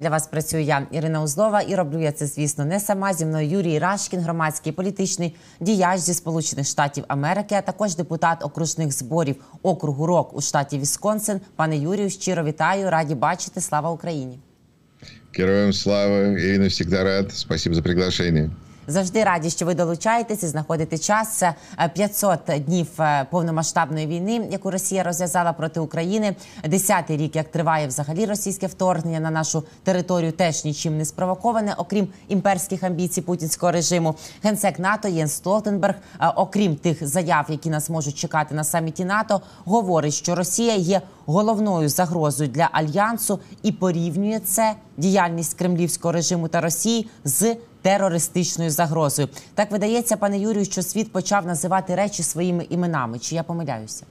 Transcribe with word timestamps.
Для 0.00 0.10
вас 0.10 0.26
працюю 0.26 0.62
я, 0.62 0.86
Ірина 0.90 1.22
Узлова, 1.22 1.60
і 1.60 1.74
роблю 1.74 2.00
я 2.00 2.12
це, 2.12 2.26
звісно, 2.26 2.64
не 2.64 2.80
сама. 2.80 3.14
Зі 3.14 3.26
мною 3.26 3.48
Юрій 3.48 3.78
Рашкін, 3.78 4.20
громадський 4.20 4.72
політичний 4.72 5.36
діяч 5.60 6.00
зі 6.00 6.14
Сполучених 6.14 6.66
Штатів 6.66 7.04
Америки, 7.08 7.54
а 7.54 7.60
також 7.60 7.96
депутат 7.96 8.44
окружних 8.44 8.92
зборів 8.92 9.36
округу 9.62 10.06
Рок 10.06 10.36
у 10.36 10.40
штаті 10.40 10.78
Вісконсин. 10.78 11.40
Пане 11.56 11.76
Юрію, 11.76 12.10
щиро 12.10 12.44
вітаю, 12.44 12.90
раді 12.90 13.14
бачити. 13.14 13.60
Слава 13.60 13.90
Україні! 13.90 14.38
Героям 15.38 15.72
слава! 15.72 16.18
Ирина 16.18 16.70
завжди 16.70 17.02
рад. 17.02 17.32
Спасибо 17.32 17.74
за 17.74 17.82
приглашение. 17.82 18.50
Завжди 18.86 19.24
раді, 19.24 19.50
що 19.50 19.66
ви 19.66 19.74
долучаєтесь 19.74 20.42
і 20.42 20.46
знаходите 20.46 20.98
час. 20.98 21.28
Це 21.28 21.54
е, 21.78 21.88
500 21.88 22.40
днів 22.66 22.88
е, 23.00 23.26
повномасштабної 23.30 24.06
війни, 24.06 24.48
яку 24.50 24.70
Росія 24.70 25.02
розв'язала 25.02 25.52
проти 25.52 25.80
України. 25.80 26.36
Десятий 26.64 27.16
рік, 27.16 27.36
як 27.36 27.48
триває 27.48 27.86
взагалі 27.86 28.26
російське 28.26 28.66
вторгнення 28.66 29.20
на 29.20 29.30
нашу 29.30 29.64
територію, 29.82 30.32
теж 30.32 30.64
нічим 30.64 30.98
не 30.98 31.04
спровоковане, 31.04 31.74
окрім 31.76 32.08
імперських 32.28 32.82
амбіцій 32.82 33.22
путінського 33.22 33.72
режиму. 33.72 34.14
Генсек 34.42 34.78
НАТО 34.78 35.08
Єн 35.08 35.28
Столтенберг, 35.28 35.94
е, 36.20 36.28
окрім 36.36 36.76
тих 36.76 37.06
заяв, 37.06 37.46
які 37.48 37.70
нас 37.70 37.90
можуть 37.90 38.14
чекати 38.14 38.54
на 38.54 38.64
саміті 38.64 39.04
НАТО, 39.04 39.40
говорить, 39.64 40.14
що 40.14 40.34
Росія 40.34 40.74
є 40.74 41.00
головною 41.26 41.88
загрозою 41.88 42.50
для 42.50 42.68
альянсу 42.72 43.40
і 43.62 43.72
порівнює 43.72 44.40
це 44.44 44.74
діяльність 44.97 45.57
кремлівського 45.57 46.11
режиму 46.11 46.47
та 46.47 46.61
Росії 46.61 47.07
з 47.23 47.55
терористичною 47.81 48.69
загрозою. 48.69 49.29
Так 49.55 49.71
видається, 49.71 50.17
пане 50.17 50.39
Юрію, 50.39 50.65
що 50.65 50.81
світ 50.81 51.11
почав 51.11 51.45
називати 51.45 51.95
речі 51.95 52.23
своїми 52.23 52.63
іменами. 52.69 53.19
Чи 53.19 53.35
я 53.35 53.43
помиляюся? 53.43 54.05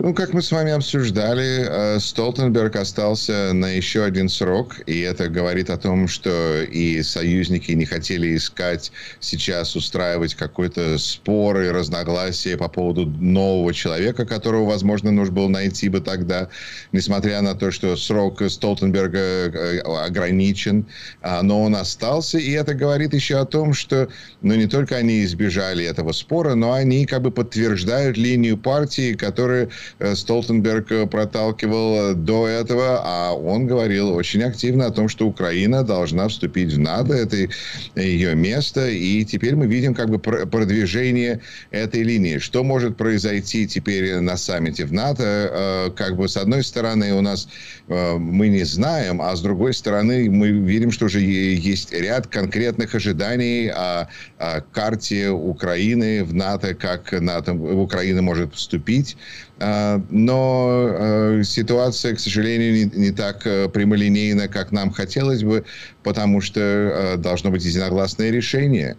Ну, 0.00 0.14
как 0.14 0.32
мы 0.32 0.42
с 0.42 0.52
вами 0.52 0.70
обсуждали, 0.70 1.66
э, 1.96 1.98
Столтенберг 1.98 2.76
остался 2.76 3.52
на 3.52 3.66
еще 3.66 4.04
один 4.04 4.28
срок, 4.28 4.76
и 4.86 5.00
это 5.00 5.28
говорит 5.28 5.70
о 5.70 5.76
том, 5.76 6.06
что 6.06 6.62
и 6.62 7.02
союзники 7.02 7.72
не 7.72 7.84
хотели 7.84 8.36
искать 8.36 8.92
сейчас 9.18 9.74
устраивать 9.74 10.36
какой-то 10.36 10.98
спор 10.98 11.62
и 11.62 11.70
разногласия 11.70 12.56
по 12.56 12.68
поводу 12.68 13.06
нового 13.06 13.74
человека, 13.74 14.24
которого, 14.24 14.66
возможно, 14.66 15.10
нужно 15.10 15.34
было 15.34 15.48
найти 15.48 15.88
бы 15.88 16.00
тогда, 16.00 16.48
несмотря 16.92 17.42
на 17.42 17.56
то, 17.56 17.72
что 17.72 17.96
срок 17.96 18.40
Столтенберга 18.48 19.18
э, 19.18 19.78
ограничен, 19.80 20.86
а, 21.22 21.42
но 21.42 21.60
он 21.64 21.74
остался, 21.74 22.38
и 22.38 22.52
это 22.52 22.72
говорит 22.74 23.14
еще 23.14 23.38
о 23.38 23.46
том, 23.46 23.74
что, 23.74 24.08
ну, 24.42 24.54
не 24.54 24.68
только 24.68 24.94
они 24.94 25.24
избежали 25.24 25.84
этого 25.84 26.12
спора, 26.12 26.54
но 26.54 26.72
они 26.72 27.04
как 27.04 27.22
бы 27.22 27.32
подтверждают 27.32 28.16
линию 28.16 28.56
партии, 28.56 29.14
которая 29.14 29.70
Столтенберг 30.14 30.92
э, 30.92 31.06
проталкивал 31.06 32.14
до 32.14 32.46
этого, 32.46 33.00
а 33.04 33.32
он 33.32 33.66
говорил 33.66 34.14
очень 34.14 34.42
активно 34.42 34.86
о 34.86 34.90
том, 34.90 35.08
что 35.08 35.26
Украина 35.26 35.82
должна 35.82 36.28
вступить 36.28 36.72
в 36.72 36.78
НАТО, 36.78 37.14
это 37.14 37.48
ее 37.94 38.34
место, 38.34 38.88
и 38.88 39.24
теперь 39.24 39.56
мы 39.56 39.66
видим 39.66 39.94
как 39.94 40.08
бы 40.10 40.18
продвижение 40.18 41.40
этой 41.70 42.02
линии. 42.02 42.38
Что 42.38 42.64
может 42.64 42.96
произойти 42.96 43.66
теперь 43.66 44.16
на 44.20 44.36
саммите 44.36 44.84
в 44.84 44.92
НАТО? 44.92 45.24
Э, 45.24 45.90
как 45.96 46.16
бы 46.16 46.28
с 46.28 46.36
одной 46.36 46.62
стороны 46.62 47.14
у 47.14 47.20
нас 47.20 47.48
мы 47.88 48.48
не 48.48 48.64
знаем, 48.64 49.22
а 49.22 49.34
с 49.34 49.40
другой 49.40 49.72
стороны 49.72 50.28
мы 50.30 50.50
видим, 50.50 50.90
что 50.90 51.06
уже 51.06 51.20
есть 51.20 51.92
ряд 51.92 52.26
конкретных 52.26 52.94
ожиданий 52.94 53.68
о, 53.68 54.08
о 54.38 54.60
карте 54.60 55.30
Украины 55.30 56.22
в 56.24 56.34
НАТО, 56.34 56.74
как 56.74 57.12
НАТО, 57.12 57.54
Украина 57.54 58.22
может 58.22 58.54
вступить. 58.54 59.16
А, 59.60 60.00
но 60.10 60.88
э, 60.88 61.42
ситуация, 61.42 62.14
к 62.14 62.20
сожалению, 62.20 62.72
не, 62.72 63.06
не 63.06 63.10
так 63.10 63.44
э, 63.44 63.68
прямолинейна, 63.68 64.46
как 64.46 64.70
нам 64.70 64.92
хотелось 64.92 65.42
бы, 65.42 65.64
потому 66.04 66.40
что 66.40 66.60
э, 66.60 67.16
должно 67.16 67.50
быть 67.50 67.64
единогласное 67.64 68.30
решение. 68.30 68.96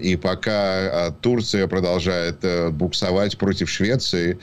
И 0.00 0.16
пока 0.16 1.14
Турция 1.20 1.66
продолжает 1.66 2.44
буксовать 2.72 3.38
против 3.38 3.70
Швеции, 3.70 4.38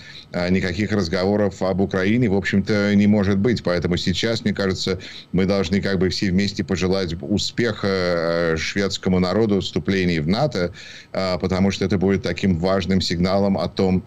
никаких 0.50 0.92
разговоров 0.92 1.62
об 1.62 1.82
Украине, 1.82 2.30
в 2.30 2.36
общем-то, 2.36 2.96
не 2.96 3.06
может 3.06 3.38
быть. 3.38 3.62
Поэтому 3.64 3.98
сейчас, 3.98 4.44
мне 4.44 4.54
кажется, 4.54 5.00
мы 5.32 5.46
должны 5.46 5.82
как 5.82 6.00
бы 6.00 6.10
все 6.10 6.32
вместе 6.32 6.64
пожелать 6.64 7.16
успеха 7.22 8.56
шведскому 8.58 9.20
народу 9.20 9.60
вступлении 9.60 10.20
в 10.20 10.28
НАТО, 10.28 10.74
потому 11.12 11.70
что 11.72 11.86
это 11.86 11.98
будет 11.98 12.24
таким 12.24 12.58
важным 12.58 13.02
сигналом 13.02 13.58
о 13.58 13.68
том, 13.68 14.04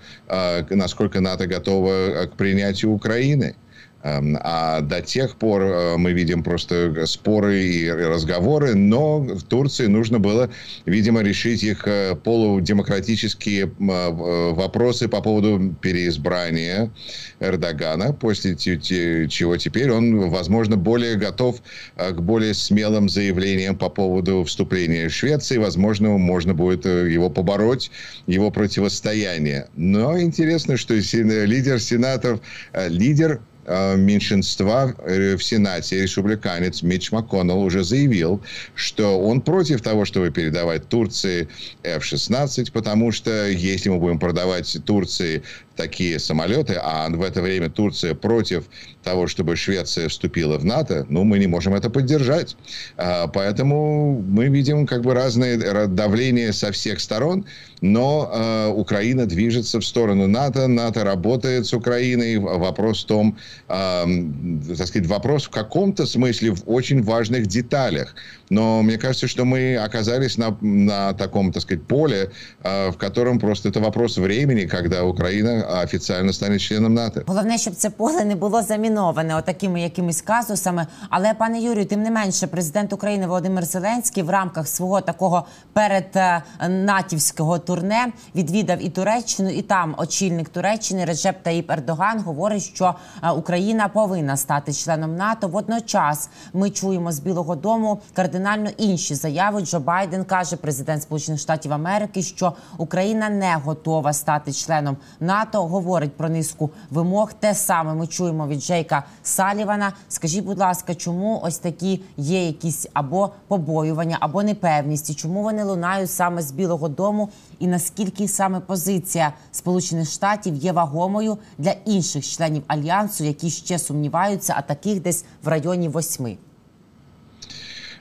насколько 0.70 1.20
НАТО 1.20 1.31
готово 1.46 2.26
к 2.26 2.36
принятию 2.36 2.92
Украины. 2.92 3.56
А 4.04 4.80
до 4.80 5.00
тех 5.00 5.36
пор 5.36 5.62
э, 5.62 5.96
мы 5.96 6.12
видим 6.12 6.42
просто 6.42 7.06
споры 7.06 7.62
и 7.62 7.88
разговоры, 7.88 8.74
но 8.74 9.20
в 9.20 9.42
Турции 9.44 9.86
нужно 9.86 10.18
было, 10.18 10.50
видимо, 10.86 11.22
решить 11.22 11.62
их 11.62 11.86
э, 11.86 12.16
полудемократические 12.16 13.66
э, 13.66 14.10
вопросы 14.52 15.06
по 15.06 15.20
поводу 15.20 15.76
переизбрания 15.80 16.90
Эрдогана, 17.38 18.12
после 18.12 18.56
чего 18.56 19.56
теперь 19.56 19.92
он, 19.92 20.30
возможно, 20.30 20.76
более 20.76 21.16
готов 21.16 21.62
к 21.96 22.20
более 22.20 22.54
смелым 22.54 23.08
заявлениям 23.08 23.76
по 23.76 23.88
поводу 23.88 24.42
вступления 24.42 25.08
Швеции. 25.08 25.58
Возможно, 25.58 26.10
можно 26.18 26.54
будет 26.54 26.86
его 26.86 27.30
побороть, 27.30 27.90
его 28.26 28.50
противостояние. 28.50 29.68
Но 29.76 30.20
интересно, 30.20 30.76
что 30.76 30.94
лидер 30.94 31.80
сенатов, 31.80 32.40
лидер 32.74 33.40
Э, 33.42 33.51
меньшинства 33.66 34.94
э, 34.98 35.36
в 35.36 35.42
Сенате, 35.42 36.02
республиканец 36.02 36.82
Митч 36.82 37.12
МакКоннелл 37.12 37.62
уже 37.62 37.84
заявил, 37.84 38.40
что 38.74 39.20
он 39.20 39.40
против 39.40 39.82
того, 39.82 40.04
чтобы 40.04 40.30
передавать 40.30 40.88
Турции 40.88 41.48
F-16, 41.82 42.72
потому 42.72 43.12
что 43.12 43.48
если 43.48 43.88
мы 43.88 43.98
будем 43.98 44.18
продавать 44.18 44.76
Турции 44.84 45.42
такие 45.82 46.18
самолеты, 46.18 46.78
а 46.80 47.08
в 47.08 47.22
это 47.22 47.42
время 47.42 47.68
Турция 47.68 48.14
против 48.14 48.64
того, 49.02 49.26
чтобы 49.26 49.56
Швеция 49.56 50.08
вступила 50.08 50.58
в 50.58 50.64
НАТО, 50.64 51.04
ну, 51.08 51.24
мы 51.24 51.40
не 51.40 51.48
можем 51.48 51.74
это 51.74 51.90
поддержать. 51.90 52.56
А, 52.96 53.26
поэтому 53.26 54.22
мы 54.28 54.48
видим 54.48 54.86
как 54.86 55.02
бы 55.02 55.12
разные 55.14 55.56
давления 55.88 56.52
со 56.52 56.70
всех 56.70 57.00
сторон, 57.00 57.44
но 57.80 58.30
э, 58.32 58.68
Украина 58.68 59.26
движется 59.26 59.80
в 59.80 59.84
сторону 59.84 60.28
НАТО, 60.28 60.68
НАТО 60.68 61.02
работает 61.02 61.66
с 61.66 61.72
Украиной. 61.72 62.38
Вопрос 62.38 63.02
в 63.02 63.06
том, 63.06 63.36
так 63.66 64.86
сказать, 64.86 65.08
вопрос 65.08 65.46
в 65.46 65.50
каком-то 65.50 66.06
смысле 66.06 66.52
в 66.52 66.62
очень 66.66 67.02
важных 67.02 67.48
деталях. 67.48 68.14
Но 68.51 68.81
мне 68.81 68.97
кажется, 68.97 69.27
что 69.27 69.45
мы 69.45 69.75
оказались 69.75 70.37
на, 70.37 70.57
на 70.61 71.13
таком, 71.13 71.51
так 71.51 71.61
сказать, 71.61 71.83
поле, 71.83 72.31
э, 72.63 72.91
в 72.91 72.97
котором 72.97 73.39
просто 73.39 73.69
это 73.69 73.79
вопрос 73.79 74.17
времени, 74.17 74.65
когда 74.65 75.03
Украина 75.03 75.81
офіційно 75.83 76.33
стане 76.33 76.59
членом 76.59 76.93
НАТО. 76.93 77.21
Головне, 77.25 77.57
щоб 77.57 77.75
це 77.75 77.89
поле 77.89 78.25
не 78.25 78.35
було 78.35 78.61
заміноване 78.61 79.35
отакими 79.35 79.81
якимись 79.81 80.21
казусами. 80.21 80.87
Але 81.09 81.33
пане 81.33 81.59
Юрію, 81.59 81.85
тим 81.85 82.01
не 82.01 82.11
менше, 82.11 82.47
президент 82.47 82.93
України 82.93 83.27
Володимир 83.27 83.65
Зеленський 83.65 84.23
в 84.23 84.29
рамках 84.29 84.67
свого 84.67 85.01
такого 85.01 85.45
переднатівського 85.73 87.59
турне 87.59 88.07
відвідав 88.35 88.85
і 88.85 88.89
Туреччину, 88.89 89.49
і 89.49 89.61
там 89.61 89.95
очільник 89.97 90.49
Туреччини 90.49 91.05
Реджеп 91.05 91.43
Таїп 91.43 91.71
Ердоган 91.71 92.19
говорить, 92.19 92.63
що 92.63 92.95
Україна 93.35 93.87
повинна 93.87 94.37
стати 94.37 94.73
членом 94.73 95.15
НАТО. 95.15 95.47
Водночас 95.47 96.29
ми 96.53 96.69
чуємо 96.69 97.11
з 97.11 97.19
Білого 97.19 97.55
Дому 97.55 98.01
кардинально 98.42 98.70
інші 98.78 99.14
заяви. 99.14 99.60
Джо 99.60 99.80
Байден 99.80 100.24
каже, 100.24 100.56
президент 100.56 101.02
Сполучених 101.02 101.40
Штатів 101.40 101.72
Америки, 101.72 102.22
що 102.22 102.52
Україна 102.78 103.28
не 103.28 103.56
готова 103.56 104.12
стати 104.12 104.52
членом 104.52 104.96
НАТО 105.20 105.66
говорить 105.66 106.16
про 106.16 106.28
низку 106.28 106.70
вимог. 106.90 107.32
Те 107.32 107.54
саме 107.54 107.94
ми 107.94 108.06
чуємо 108.06 108.46
від 108.46 108.60
Джейка 108.60 109.04
Салівана. 109.22 109.92
Скажіть, 110.08 110.44
будь 110.44 110.58
ласка, 110.58 110.94
чому 110.94 111.40
ось 111.44 111.58
такі 111.58 112.00
є 112.16 112.46
якісь 112.46 112.86
або 112.92 113.30
побоювання, 113.48 114.16
або 114.20 114.42
непевність? 114.42 115.16
Чому 115.16 115.42
вони 115.42 115.64
лунають 115.64 116.10
саме 116.10 116.42
з 116.42 116.52
Білого 116.52 116.88
Дому? 116.88 117.28
І 117.58 117.66
наскільки 117.66 118.28
саме 118.28 118.60
позиція 118.60 119.32
Сполучених 119.52 120.10
Штатів 120.10 120.54
є 120.54 120.72
вагомою 120.72 121.38
для 121.58 121.74
інших 121.84 122.24
членів 122.24 122.62
альянсу, 122.66 123.24
які 123.24 123.50
ще 123.50 123.78
сумніваються, 123.78 124.54
а 124.56 124.62
таких 124.62 125.02
десь 125.02 125.24
в 125.42 125.48
районі 125.48 125.88
восьми? 125.88 126.36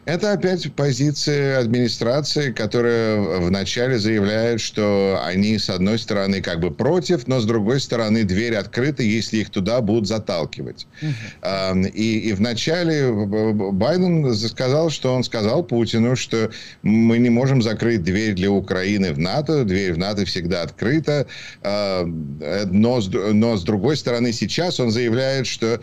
Это 0.05 0.33
опять 0.33 0.73
позиция 0.73 1.59
администрации, 1.59 2.51
которая 2.51 3.39
вначале 3.39 3.99
заявляет, 3.99 4.59
что 4.59 5.21
они, 5.23 5.59
с 5.59 5.69
одной 5.69 5.99
стороны, 5.99 6.41
как 6.41 6.59
бы 6.59 6.71
против, 6.71 7.27
но 7.27 7.39
с 7.39 7.45
другой 7.45 7.79
стороны, 7.79 8.23
дверь 8.23 8.55
открыта, 8.55 9.03
если 9.03 9.37
их 9.37 9.51
туда 9.51 9.79
будут 9.81 10.07
заталкивать. 10.07 10.87
Uh-huh. 11.01 11.89
И, 11.91 12.29
и 12.29 12.33
вначале 12.33 13.11
Байден 13.11 14.33
сказал, 14.35 14.89
что 14.89 15.13
он 15.13 15.23
сказал 15.23 15.63
Путину, 15.63 16.15
что 16.15 16.49
мы 16.81 17.19
не 17.19 17.29
можем 17.29 17.61
закрыть 17.61 18.03
дверь 18.03 18.33
для 18.33 18.49
Украины 18.49 19.13
в 19.13 19.19
НАТО, 19.19 19.63
дверь 19.65 19.93
в 19.93 19.97
НАТО 19.99 20.25
всегда 20.25 20.63
открыта, 20.63 21.27
но, 21.63 22.99
но 22.99 23.57
с 23.57 23.63
другой 23.63 23.97
стороны, 23.97 24.33
сейчас 24.33 24.79
он 24.79 24.89
заявляет, 24.89 25.45
что 25.45 25.79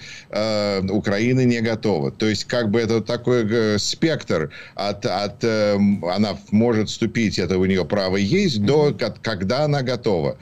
Украина 0.90 1.44
не 1.44 1.60
готова. 1.60 2.10
То 2.10 2.26
есть, 2.26 2.44
как 2.44 2.70
бы 2.70 2.80
это 2.80 3.00
такой 3.00 3.46
э, 3.48 3.78
спектр 4.08 4.50
от, 4.74 5.04
от 5.06 5.44
э, 5.44 5.74
она 6.02 6.36
может 6.50 6.88
вступить, 6.88 7.38
это 7.38 7.58
у 7.58 7.66
нее 7.66 7.84
право 7.84 8.16
есть, 8.16 8.62
до 8.62 8.96
когда 9.22 9.64
она 9.64 9.82
готова. 9.82 10.36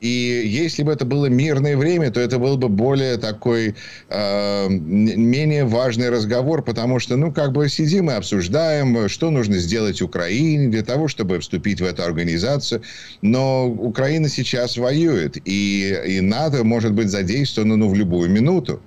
И 0.00 0.42
если 0.44 0.82
бы 0.82 0.92
это 0.92 1.04
было 1.04 1.26
мирное 1.26 1.76
время, 1.76 2.10
то 2.10 2.20
это 2.20 2.38
был 2.38 2.56
бы 2.56 2.68
более 2.68 3.18
такой, 3.18 3.74
э, 4.08 4.68
менее 4.68 5.64
важный 5.64 6.10
разговор, 6.10 6.62
потому 6.62 6.98
что, 6.98 7.16
ну, 7.16 7.32
как 7.32 7.52
бы 7.52 7.68
сидим 7.68 8.10
и 8.10 8.14
обсуждаем, 8.14 9.08
что 9.08 9.30
нужно 9.30 9.58
сделать 9.58 10.02
Украине 10.02 10.68
для 10.68 10.82
того, 10.82 11.08
чтобы 11.08 11.38
вступить 11.38 11.80
в 11.80 11.84
эту 11.84 12.02
организацию. 12.02 12.82
Но 13.22 13.68
Украина 13.68 14.28
сейчас 14.28 14.76
воюет, 14.76 15.36
и, 15.44 15.96
и 16.06 16.20
НАТО 16.20 16.64
может 16.64 16.92
быть 16.92 17.08
задействовано 17.08 17.76
ну, 17.76 17.88
в 17.88 17.94
любую 17.94 18.28
минуту. 18.30 18.80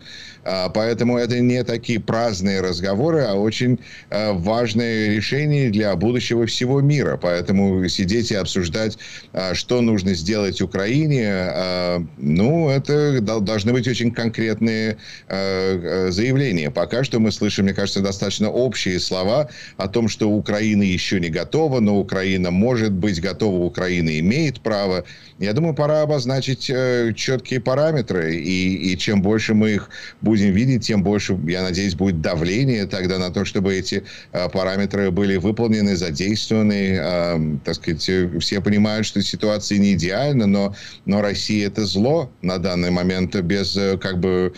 А, 0.45 0.69
поэтому 0.69 1.17
это 1.17 1.39
не 1.39 1.63
такие 1.63 1.99
праздные 1.99 2.61
разговоры, 2.61 3.21
а 3.21 3.33
очень 3.33 3.79
а, 4.11 4.33
важные 4.33 5.15
решения 5.15 5.69
для 5.69 5.95
будущего 5.95 6.45
всего 6.45 6.81
мира. 6.81 7.17
Поэтому 7.21 7.87
сидеть 7.89 8.31
и 8.31 8.35
обсуждать, 8.35 8.97
а, 9.33 9.55
что 9.55 9.81
нужно 9.81 10.13
сделать 10.13 10.61
Украине, 10.61 12.05
ну, 12.17 12.69
это 12.69 13.19
должны 13.21 13.73
быть 13.73 13.87
очень 13.87 14.11
конкретные 14.11 14.97
заявления. 15.27 16.69
Пока 16.69 17.03
что 17.03 17.19
мы 17.19 17.31
слышим, 17.31 17.65
мне 17.65 17.73
кажется, 17.73 18.01
достаточно 18.01 18.49
общие 18.49 18.99
слова 18.99 19.49
о 19.77 19.87
том, 19.87 20.07
что 20.07 20.29
Украина 20.29 20.83
еще 20.83 21.19
не 21.19 21.29
готова, 21.29 21.79
но 21.79 21.97
Украина 21.99 22.51
может 22.51 22.91
быть 22.91 23.21
готова, 23.21 23.63
Украина 23.63 24.19
имеет 24.19 24.61
право. 24.61 25.05
Я 25.39 25.53
думаю, 25.53 25.73
пора 25.73 26.01
обозначить 26.01 26.69
э, 26.69 27.13
четкие 27.15 27.59
параметры, 27.59 28.35
и, 28.35 28.93
и 28.93 28.97
чем 28.97 29.21
больше 29.21 29.53
мы 29.53 29.71
их 29.71 29.89
будем 30.21 30.34
видеть, 30.43 30.85
тем 30.85 31.03
больше, 31.03 31.37
я 31.47 31.63
надеюсь, 31.63 31.95
будет 31.95 32.21
давление 32.21 32.85
тогда 32.85 33.17
на 33.17 33.31
то, 33.31 33.45
чтобы 33.45 33.75
эти 33.75 34.03
э, 34.31 34.49
параметры 34.49 35.11
были 35.11 35.37
выполнены, 35.37 35.95
задействованы. 35.95 36.97
Э, 36.99 37.57
так 37.63 37.75
сказать, 37.75 38.09
все 38.39 38.61
понимают, 38.61 39.05
что 39.05 39.21
ситуация 39.21 39.77
не 39.77 39.93
идеальна, 39.93 40.45
но, 40.45 40.75
но 41.05 41.21
Россия 41.21 41.67
это 41.67 41.85
зло 41.85 42.31
на 42.41 42.57
данный 42.57 42.91
момент 42.91 43.35
без, 43.35 43.77
как 44.01 44.19
бы, 44.19 44.53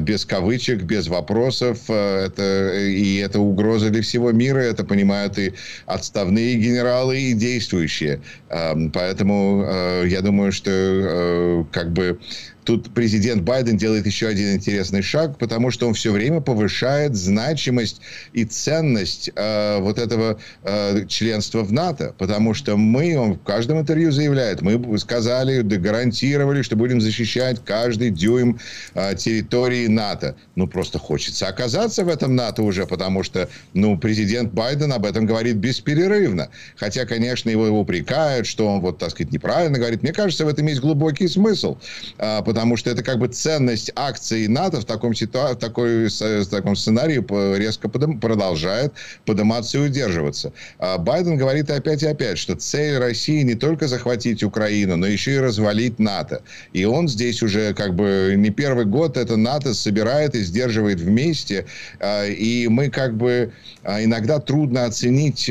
без 0.00 0.24
кавычек, 0.24 0.82
без 0.82 1.08
вопросов. 1.08 1.88
Это, 1.88 2.74
и 2.78 3.16
это 3.16 3.40
угроза 3.40 3.90
для 3.90 4.02
всего 4.02 4.32
мира, 4.32 4.58
это 4.58 4.84
понимают 4.84 5.38
и 5.38 5.52
отставные 5.86 6.56
генералы, 6.56 7.18
и 7.20 7.32
действующие. 7.32 8.20
Поэтому 8.48 10.04
я 10.04 10.20
думаю, 10.20 10.52
что 10.52 11.66
как 11.72 11.92
бы 11.92 12.18
тут 12.64 12.94
президент 12.94 13.42
Байден 13.42 13.76
делает 13.76 14.06
еще 14.06 14.28
один 14.28 14.54
интересный 14.54 15.02
шаг, 15.02 15.38
потому 15.38 15.70
что 15.70 15.88
он 15.88 15.94
все 15.94 16.12
время 16.12 16.40
повышает 16.40 17.16
значимость 17.16 18.00
и 18.32 18.44
ценность 18.44 19.30
э, 19.34 19.78
вот 19.80 19.98
этого 19.98 20.38
э, 20.62 21.06
членства 21.06 21.62
в 21.62 21.72
НАТО, 21.72 22.14
потому 22.18 22.54
что 22.54 22.76
мы, 22.76 23.16
он 23.16 23.34
в 23.34 23.42
каждом 23.42 23.80
интервью 23.80 24.12
заявляет, 24.12 24.62
мы 24.62 24.98
сказали, 24.98 25.62
да, 25.62 25.76
гарантировали, 25.76 26.62
что 26.62 26.76
будем 26.76 27.00
защищать 27.00 27.60
каждый 27.64 28.10
дюйм 28.10 28.58
э, 28.94 29.14
территории 29.16 29.86
НАТО. 29.86 30.36
Ну, 30.54 30.66
просто 30.66 30.98
хочется 30.98 31.48
оказаться 31.48 32.04
в 32.04 32.08
этом 32.08 32.36
НАТО 32.36 32.62
уже, 32.62 32.86
потому 32.86 33.22
что, 33.22 33.48
ну, 33.74 33.98
президент 33.98 34.52
Байден 34.52 34.92
об 34.92 35.04
этом 35.04 35.26
говорит 35.26 35.56
бесперерывно. 35.56 36.48
Хотя, 36.76 37.06
конечно, 37.06 37.50
его, 37.50 37.68
упрекают, 37.68 38.46
что 38.46 38.66
он, 38.68 38.80
вот, 38.80 38.98
так 38.98 39.10
сказать, 39.10 39.32
неправильно 39.32 39.78
говорит. 39.78 40.02
Мне 40.02 40.12
кажется, 40.12 40.44
в 40.44 40.48
этом 40.48 40.66
есть 40.66 40.80
глубокий 40.80 41.28
смысл, 41.28 41.78
э, 42.18 42.42
потому 42.52 42.76
что 42.76 42.90
это 42.90 43.02
как 43.02 43.18
бы 43.18 43.28
ценность 43.28 43.90
акций 43.96 44.46
НАТО 44.46 44.82
в 44.82 44.84
таком, 44.84 45.12
ситуа- 45.12 45.54
в 45.54 45.56
такой, 45.56 46.08
в 46.08 46.46
таком 46.50 46.76
сценарии 46.76 47.24
резко 47.56 47.88
подым- 47.88 48.20
продолжает 48.20 48.92
подниматься 49.24 49.78
и 49.78 49.80
удерживаться. 49.80 50.52
А 50.78 50.98
Байден 50.98 51.38
говорит 51.38 51.70
опять 51.70 52.02
и 52.02 52.06
опять, 52.06 52.36
что 52.36 52.54
цель 52.54 52.98
России 52.98 53.40
не 53.42 53.54
только 53.54 53.88
захватить 53.88 54.42
Украину, 54.42 54.96
но 54.96 55.06
еще 55.06 55.36
и 55.36 55.38
развалить 55.38 55.98
НАТО. 55.98 56.42
И 56.74 56.84
он 56.84 57.08
здесь 57.08 57.42
уже 57.42 57.72
как 57.72 57.94
бы 57.94 58.34
не 58.36 58.50
первый 58.50 58.84
год 58.84 59.16
это 59.16 59.38
НАТО 59.38 59.72
собирает 59.72 60.34
и 60.34 60.42
сдерживает 60.42 61.00
вместе. 61.00 61.64
А, 62.00 62.26
и 62.26 62.68
мы 62.68 62.90
как 62.90 63.16
бы 63.16 63.52
а, 63.82 64.04
иногда 64.04 64.40
трудно 64.40 64.84
оценить 64.84 65.50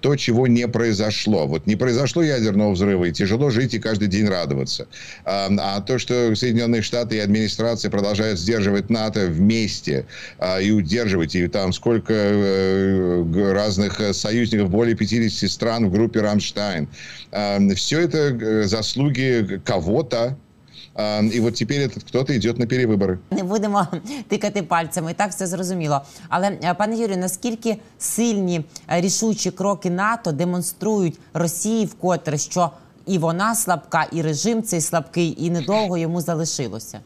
то, 0.00 0.16
чего 0.16 0.48
не 0.48 0.66
произошло. 0.66 1.46
Вот 1.46 1.68
не 1.68 1.76
произошло 1.76 2.24
ядерного 2.24 2.72
взрыва, 2.72 3.04
и 3.04 3.12
тяжело 3.12 3.50
жить 3.50 3.74
и 3.74 3.78
каждый 3.78 4.08
день 4.08 4.26
радоваться. 4.26 4.88
А 5.24 5.80
то, 5.82 5.98
что 6.00 6.34
Соединенные 6.39 6.81
Штаты 6.81 7.17
и 7.17 7.19
администрация 7.19 7.91
продолжают 7.91 8.39
сдерживать 8.39 8.89
НАТО 8.89 9.27
вместе 9.27 10.05
а, 10.39 10.59
и 10.59 10.71
удерживать. 10.71 11.35
И 11.35 11.47
там 11.47 11.73
сколько 11.73 12.13
э, 12.13 13.51
разных 13.53 14.01
союзников, 14.13 14.69
более 14.69 14.95
50 14.95 15.51
стран 15.51 15.87
в 15.87 15.91
группе 15.91 16.21
«Рамштайн». 16.21 16.87
А, 17.31 17.59
все 17.75 18.01
это 18.01 18.17
э, 18.17 18.63
заслуги 18.63 19.61
кого-то, 19.65 20.35
і 21.31 21.39
от 21.39 21.55
тепер 21.55 21.81
этот 21.81 22.03
кто-то 22.03 22.33
йде 22.33 22.53
на 22.57 22.65
перевибори. 22.65 23.17
Не 23.31 23.43
будемо 23.43 23.87
тикати 24.27 24.63
пальцями, 24.63 25.11
і 25.11 25.13
так 25.13 25.29
все 25.29 25.47
зрозуміло. 25.47 26.01
Але 26.29 26.57
е, 26.63 26.73
пане 26.73 26.95
Юрію, 26.97 27.17
наскільки 27.17 27.77
сильні 27.97 28.65
е, 28.91 29.01
рішучі 29.01 29.51
кроки 29.51 29.89
НАТО 29.89 30.31
демонструють 30.31 31.19
Росії 31.33 31.85
вкотре, 31.85 32.37
що 32.37 32.71
і 33.09 33.17
вона 33.17 33.55
слабка, 33.55 34.07
і 34.11 34.21
режим 34.21 34.63
цей 34.63 34.81
слабкий, 34.81 35.35
і 35.39 35.49
недовго 35.49 35.97
йому 35.97 36.21
залишилося. 36.21 36.99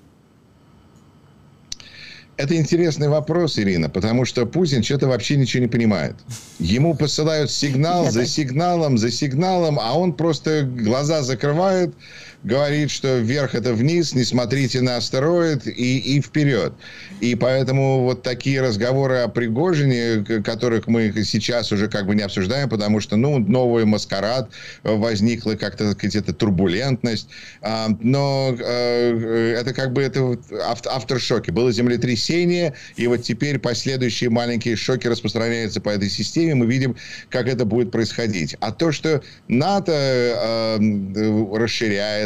Это 2.39 2.55
интересный 2.55 3.09
вопрос, 3.09 3.59
Ирина, 3.59 3.89
потому 3.89 4.23
что 4.23 4.45
Путин 4.45 4.81
что-то 4.81 5.07
вообще 5.07 5.35
ничего 5.35 5.61
не 5.61 5.67
понимает. 5.67 6.15
Ему 6.57 6.95
посылают 6.95 7.51
сигнал 7.51 8.09
за 8.09 8.25
сигналом, 8.25 8.97
за 8.97 9.11
сигналом, 9.11 9.77
а 9.77 9.93
он 9.97 10.13
просто 10.13 10.63
глаза 10.63 11.21
закрывает, 11.21 11.93
говорит, 12.44 12.90
что 12.90 13.18
вверх 13.18 13.54
это 13.54 13.72
вниз, 13.72 14.14
не 14.14 14.24
смотрите 14.24 14.80
на 14.80 14.96
астероид 14.96 15.66
и, 15.66 15.98
и 15.98 16.20
вперед. 16.20 16.74
И 17.20 17.34
поэтому 17.34 18.02
вот 18.02 18.22
такие 18.22 18.60
разговоры 18.60 19.16
о 19.18 19.28
Пригожине, 19.28 20.24
которых 20.44 20.86
мы 20.86 21.12
сейчас 21.24 21.72
уже 21.72 21.88
как 21.88 22.06
бы 22.06 22.14
не 22.14 22.22
обсуждаем, 22.22 22.68
потому 22.68 23.00
что, 23.00 23.16
ну, 23.16 23.38
новый 23.38 23.84
маскарад 23.86 24.50
возникла, 24.82 25.54
как-то, 25.54 25.94
эта 26.02 26.32
турбулентность. 26.34 27.28
А, 27.62 27.88
но 28.00 28.54
э, 28.58 29.56
это 29.58 29.72
как 29.72 29.92
бы 29.92 30.02
это 30.02 30.38
авторшоки. 30.86 31.50
Было 31.50 31.72
землетрясение, 31.72 32.74
и 32.96 33.06
вот 33.06 33.22
теперь 33.22 33.58
последующие 33.58 34.28
маленькие 34.30 34.76
шоки 34.76 35.06
распространяются 35.06 35.80
по 35.80 35.88
этой 35.88 36.10
системе. 36.10 36.54
Мы 36.54 36.66
видим, 36.66 36.96
как 37.30 37.48
это 37.48 37.64
будет 37.64 37.90
происходить. 37.90 38.54
А 38.60 38.70
то, 38.70 38.92
что 38.92 39.22
НАТО 39.48 39.92
э, 39.94 40.78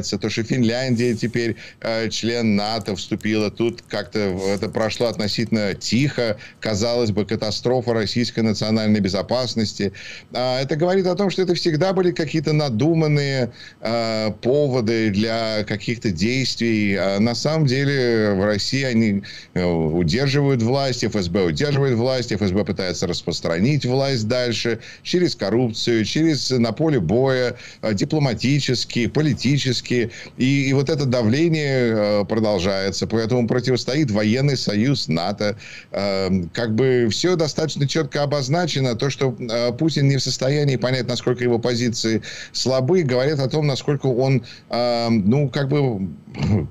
расширяется, 0.08 0.18
то, 0.18 0.30
что 0.30 0.42
Финляндия 0.42 1.14
теперь 1.14 1.56
э, 1.80 2.08
член 2.08 2.56
НАТО 2.56 2.96
вступила, 2.96 3.50
тут 3.50 3.82
как-то 3.88 4.18
это 4.18 4.68
прошло 4.68 5.06
относительно 5.06 5.74
тихо, 5.74 6.36
казалось 6.60 7.10
бы, 7.10 7.24
катастрофа 7.24 7.92
российской 7.92 8.40
национальной 8.40 9.00
безопасности. 9.00 9.92
А, 10.32 10.60
это 10.60 10.76
говорит 10.76 11.06
о 11.06 11.14
том, 11.14 11.30
что 11.30 11.42
это 11.42 11.54
всегда 11.54 11.92
были 11.92 12.12
какие-то 12.12 12.52
надуманные 12.52 13.50
а, 13.80 14.30
поводы 14.30 15.10
для 15.10 15.64
каких-то 15.64 16.10
действий. 16.10 16.96
А 16.96 17.18
на 17.18 17.34
самом 17.34 17.66
деле 17.66 18.34
в 18.34 18.44
России 18.44 18.84
они 18.84 19.22
э, 19.54 19.64
удерживают 19.64 20.62
власть, 20.62 21.04
ФСБ 21.04 21.44
удерживает 21.44 21.94
власть, 21.94 22.32
ФСБ 22.32 22.64
пытается 22.64 23.06
распространить 23.06 23.84
власть 23.84 24.26
дальше 24.28 24.78
через 25.02 25.34
коррупцию, 25.34 26.04
через 26.04 26.50
на 26.50 26.72
поле 26.72 27.00
боя, 27.00 27.56
дипломатически, 27.92 29.06
политически. 29.06 29.97
И, 29.98 30.10
и, 30.36 30.68
и 30.68 30.72
вот 30.72 30.90
это 30.90 31.04
давление 31.04 32.22
э, 32.22 32.24
продолжается, 32.24 33.06
поэтому 33.06 33.46
противостоит 33.46 34.10
военный 34.10 34.56
союз 34.56 35.08
НАТО. 35.08 35.56
Э, 35.90 36.28
как 36.52 36.74
бы 36.74 37.08
все 37.10 37.36
достаточно 37.36 37.86
четко 37.88 38.22
обозначено. 38.22 38.94
То, 38.94 39.10
что 39.10 39.36
э, 39.38 39.72
Путин 39.72 40.08
не 40.08 40.16
в 40.16 40.22
состоянии 40.22 40.76
понять, 40.76 41.08
насколько 41.08 41.42
его 41.42 41.58
позиции 41.58 42.22
слабы, 42.52 43.02
говорит 43.02 43.38
о 43.38 43.48
том, 43.48 43.66
насколько 43.66 44.06
он, 44.06 44.44
ну, 44.70 45.48
как 45.48 45.68
бы 45.68 46.08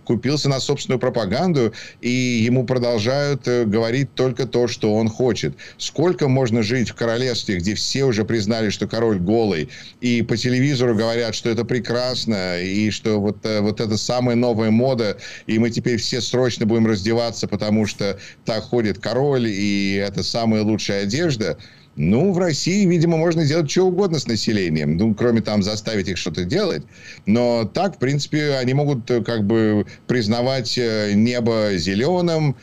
купился 0.05 0.50
на 0.50 0.60
собственную 0.60 1.00
пропаганду, 1.00 1.74
и 2.01 2.10
ему 2.10 2.65
продолжают 2.65 3.48
говорить 3.48 4.13
только 4.13 4.46
то, 4.46 4.67
что 4.67 4.93
он 4.96 5.10
хочет. 5.10 5.55
Сколько 5.77 6.27
можно 6.27 6.63
жить 6.63 6.89
в 6.89 6.96
королевстве, 6.96 7.57
где 7.57 7.75
все 7.75 8.05
уже 8.05 8.25
признали, 8.25 8.69
что 8.69 8.88
король 8.88 9.19
голый, 9.19 9.69
и 10.01 10.22
по 10.22 10.38
телевизору 10.38 10.96
говорят, 10.96 11.36
что 11.36 11.50
это 11.50 11.65
прекрасно, 11.65 12.60
и 12.62 12.89
что 12.91 13.17
вот, 13.18 13.46
э, 13.46 13.62
вот 13.62 13.82
это 13.82 13.98
самая 13.98 14.36
новая 14.36 14.72
мода, 14.72 15.18
и 15.46 15.60
мы 15.60 15.70
теперь 15.70 15.98
все 15.98 16.22
срочно 16.22 16.66
будем 16.66 16.88
раздеваться, 16.88 17.48
потому 17.48 17.86
что 17.86 18.18
так 18.46 18.64
ходит 18.64 19.00
король, 19.00 19.48
и 19.48 19.96
это 19.96 20.24
самая 20.24 20.64
лучшая 20.64 21.04
одежда– 21.04 21.58
ну, 21.98 22.32
в 22.32 22.38
России, 22.38 22.86
видимо, 22.86 23.18
можно 23.18 23.44
делать 23.44 23.72
что 23.72 23.88
угодно 23.88 24.20
с 24.20 24.28
населением, 24.28 24.98
ну, 24.98 25.16
кроме 25.16 25.42
там 25.42 25.64
заставить 25.64 26.08
их 26.08 26.18
что-то 26.18 26.46
делать. 26.46 26.84
Но 27.26 27.66
так, 27.66 27.96
в 27.96 27.98
принципе, 27.98 28.54
они 28.54 28.76
могут 28.76 29.10
э, 29.10 29.24
как 29.24 29.44
бы 29.44 29.88
признавать 30.06 30.78
э, 30.78 31.14
небо 31.16 31.72
зеленым, 31.74 32.56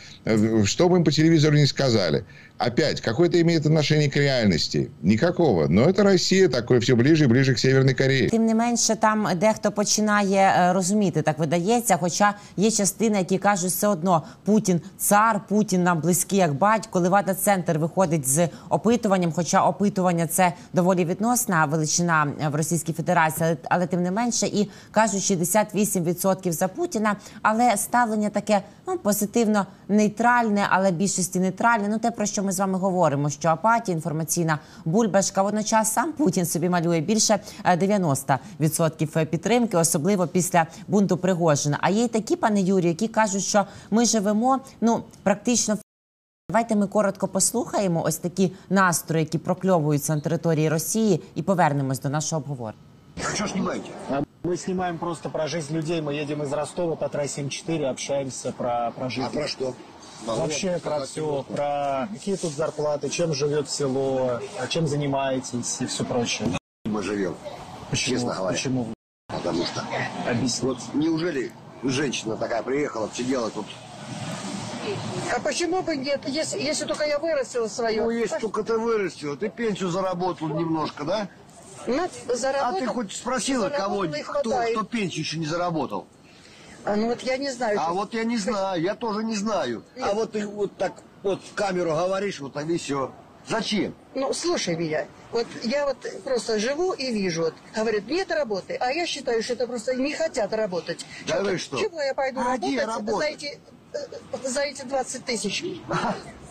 что 0.65 0.89
бы 0.89 0.99
им 0.99 1.05
по 1.05 1.11
телевизору 1.11 1.57
не 1.57 1.67
сказали 1.67 2.25
опять, 2.59 3.01
какое 3.01 3.29
это 3.29 3.41
имеет 3.41 3.67
отношение 3.67 4.09
к 4.09 4.17
реальності? 4.17 4.89
Никакого. 5.03 5.69
Но 5.69 5.83
это 5.83 6.03
Росія 6.03 6.49
такое 6.49 6.79
все 6.79 6.95
ближе 6.95 7.25
і 7.25 7.27
ближе 7.27 7.53
к 7.53 7.59
Северній 7.59 7.95
Кореї. 7.95 8.29
Тим 8.29 8.47
не 8.47 8.55
менше, 8.55 8.97
там 8.97 9.29
дехто 9.37 9.73
починає 9.73 10.39
е, 10.39 10.73
розуміти, 10.73 11.23
так 11.23 11.39
видається. 11.39 11.97
Хоча 11.97 12.35
є 12.57 12.71
частини, 12.71 13.19
які 13.19 13.39
кажуть, 13.39 13.71
все 13.71 13.89
одно 13.89 14.23
Путін 14.45 14.81
цар, 14.99 15.41
Путін 15.49 15.83
нам 15.83 16.01
близький 16.01 16.39
як 16.39 16.55
батько. 16.55 17.01
Левада 17.01 17.35
центр 17.35 17.79
виходить 17.79 18.29
з 18.29 18.49
опитуванням. 18.69 19.33
Хоча 19.33 19.65
опитування 19.65 20.27
це 20.27 20.53
доволі 20.73 21.05
відносна 21.05 21.65
величина 21.65 22.27
в 22.53 22.55
Російській 22.55 22.93
Федерації, 22.93 23.47
але, 23.47 23.57
але 23.65 23.87
тим 23.87 24.03
не 24.03 24.11
менше, 24.11 24.47
і 24.47 24.71
кажуть 24.91 25.21
68% 25.21 26.53
за 26.53 26.69
Путіна. 26.69 27.17
Але 27.43 27.77
ставлення 27.77 28.31
таке 28.31 28.61
ну 28.87 28.99
позитивно 28.99 29.67
нейтральне, 29.89 30.67
але 30.71 30.91
більшості 30.91 31.41
нейтральне. 31.41 31.89
Ну 31.89 31.99
те 31.99 32.11
про 32.11 32.27
що 32.27 32.44
ми 32.45 32.53
з 32.53 32.59
вами 32.59 32.79
говоримо, 32.79 33.31
що 33.31 33.49
апатія, 33.49 33.97
інформаційна 33.97 34.59
бульбашка. 34.85 35.43
Водночас 35.43 35.93
сам 35.93 36.13
Путін 36.13 36.47
собі 36.47 36.69
малює 36.69 37.01
більше 37.01 37.41
90% 37.65 39.27
підтримки, 39.27 39.77
особливо 39.77 40.27
після 40.27 40.67
бунту 40.89 41.17
Пригожина. 41.17 41.79
А 41.81 41.91
є 41.91 42.05
й 42.05 42.09
такі, 42.09 42.37
пане 42.37 42.61
Юрію, 42.61 42.89
які 42.89 43.09
кажуть, 43.09 43.43
що 43.43 43.65
ми 43.91 44.05
живемо 44.05 44.61
ну 44.81 45.03
практично. 45.23 45.77
Давайте 46.51 46.77
ми 46.77 46.87
коротко 46.87 47.29
послухаємо 47.29 48.03
ось 48.03 48.17
такі 48.17 48.53
настрої, 48.71 49.25
які 49.25 49.39
прокльовуються 49.39 50.15
на 50.15 50.21
території 50.21 50.69
Росії, 50.69 51.23
і 51.35 51.43
повернемось 51.43 52.01
до 52.01 52.09
нашого 52.09 52.43
обговорення. 52.43 52.94
Что 53.17 53.49
снимаете? 53.49 53.91
Мы 54.43 54.57
снимаем 54.57 54.99
просто 54.99 55.31
про 55.31 55.49
жизнь 55.49 55.75
людей. 55.75 56.01
Мы 56.01 56.15
едем 56.15 56.43
из 56.43 56.53
Ростова 56.53 56.97
по 56.97 57.09
трассе 57.09 57.43
М4, 57.43 57.87
общаемся 57.87 58.53
про, 58.53 58.91
про 58.91 59.09
жизнь. 59.09 59.27
А 59.27 59.31
про 59.31 59.49
что? 59.49 59.75
Вообще 60.27 60.79
про 60.83 61.05
все, 61.05 61.43
про 61.43 62.09
какие 62.13 62.37
тут 62.37 62.53
зарплаты, 62.53 63.09
чем 63.11 63.35
живет 63.35 63.69
село, 63.69 64.41
чем 64.69 64.87
занимаетесь 64.87 65.81
и 65.81 65.87
все 65.87 66.05
прочее. 66.05 66.49
Мы 66.85 67.03
живем, 67.03 67.37
Почему? 67.91 68.17
Честно 68.17 68.35
говоря. 68.35 68.57
Почему? 68.57 68.95
потому 69.29 69.65
что 69.67 69.85
Объясни. 70.27 70.69
вот 70.69 70.79
неужели 70.95 71.53
женщина 71.83 72.37
такая 72.37 72.63
приехала 72.63 73.09
все 73.11 73.25
делать 73.25 73.53
тут? 73.53 73.67
А 75.35 75.41
почему 75.41 75.83
бы 75.83 75.97
нет, 75.97 76.23
если, 76.27 76.61
если 76.61 76.85
только 76.85 77.05
я 77.05 77.19
вырастила 77.19 77.69
свое? 77.69 78.03
Ну, 78.03 78.11
если 78.11 78.39
только 78.39 78.63
ты 78.63 78.79
вырастила, 78.79 79.37
ты 79.37 79.49
пенсию 79.49 79.91
заработал 79.91 80.49
немножко, 80.49 81.05
да? 81.05 81.29
Ну, 81.87 82.05
А 82.29 82.35
заработал- 82.37 82.79
ты 82.81 82.87
хоть 82.87 83.13
спросила 83.13 83.69
кого-нибудь, 83.69 84.19
и 84.21 84.23
кто, 84.23 84.63
кто 84.73 84.83
пенсию 84.85 85.21
еще 85.25 85.39
не 85.39 85.47
заработал? 85.47 86.07
А, 86.85 86.97
ну 86.97 87.09
вот 87.09 87.23
я 87.23 87.37
не 87.39 87.51
знаю. 87.51 87.79
А 87.81 87.93
вот 87.93 88.13
я 88.15 88.25
не 88.25 88.37
знаю, 88.37 88.83
я 88.83 88.95
тоже 88.95 89.25
не 89.25 89.37
знаю. 89.37 89.85
А 90.01 90.13
вот 90.13 90.33
ты 90.33 90.47
вот 90.47 90.77
так 90.77 90.93
вот 91.23 91.43
в 91.43 91.55
камеру 91.55 91.91
говоришь, 91.91 92.41
вот 92.41 92.57
и 92.57 92.79
все. 92.79 93.13
Зачем? 93.47 93.95
Ну, 94.15 94.33
слушай 94.33 94.75
меня. 94.75 95.07
Вот 95.31 95.47
я 95.65 95.87
вот 95.87 95.99
просто 96.25 96.59
живу 96.59 96.93
и 96.93 97.13
вижу. 97.13 97.43
Вот, 97.43 97.55
говорят, 97.75 98.07
нет 98.07 98.31
работы. 98.31 98.77
А 98.81 98.91
я 98.91 99.07
считаю, 99.07 99.43
что 99.43 99.53
это 99.53 99.67
просто 99.67 99.95
не 99.95 100.15
хотят 100.15 100.53
работать. 100.55 101.05
Да 101.27 101.35
Чё- 101.39 101.43
вы 101.45 101.59
что? 101.59 101.77
Чего 101.79 102.01
я 102.01 102.15
пойду 102.15 102.41
А 102.41 102.57
где 102.57 102.81
работать 102.85 102.87
за 102.87 102.87
работать? 102.87 103.31
эти, 103.43 103.61
э, 103.93 104.49
за 104.49 104.61
эти 104.63 104.83
20 104.83 105.25
тысяч? 105.27 105.63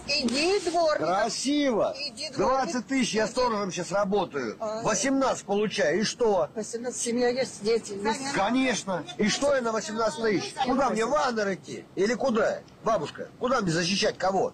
Иди, 0.09 0.59
дворник. 0.71 0.99
Красиво! 1.07 1.95
Иди, 1.99 2.31
дворник. 2.31 2.73
20 2.73 2.87
тысяч, 2.87 3.15
я 3.15 3.25
Иди. 3.25 3.31
сторожем 3.33 3.71
сейчас 3.71 3.93
работаю. 3.93 4.57
А. 4.59 4.83
18 4.83 5.45
получаю, 5.45 6.01
и 6.01 6.05
что? 6.05 6.49
18 6.55 7.01
семья 7.01 7.29
есть, 7.29 7.63
дети 7.63 7.93
есть. 7.93 8.33
Конечно. 8.35 9.05
И 9.19 9.29
что 9.29 9.55
я 9.55 9.61
на 9.61 9.73
18 9.73 10.23
тысяч? 10.23 10.55
Куда 10.65 10.91
мне 10.91 11.05
в 11.05 11.11
Вагнер 11.11 11.53
идти? 11.53 11.85
Или 11.95 12.15
куда? 12.15 12.61
Бабушка, 12.85 13.29
куда 13.39 13.61
мне 13.61 13.71
защищать 13.71 14.17
кого? 14.19 14.53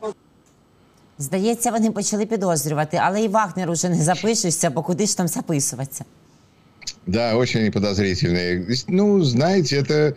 Здається, 1.19 1.71
вони 1.71 1.91
почали 1.91 2.27
підозрювати, 2.27 2.97
але 3.03 3.23
і 3.23 3.29
Вагнер 3.29 3.71
уже 3.71 3.89
не 3.89 4.03
запишешся, 4.03 4.71
бо 4.71 4.83
куди 4.83 5.07
ж 5.07 5.17
там 5.17 5.29
записуватися. 5.29 6.05
Да, 7.07 7.37
очень 7.37 7.61
они 7.61 7.71
подозрительные. 7.71 8.67
Ну, 8.89 9.23
знаете, 9.25 9.77
это, 9.83 10.15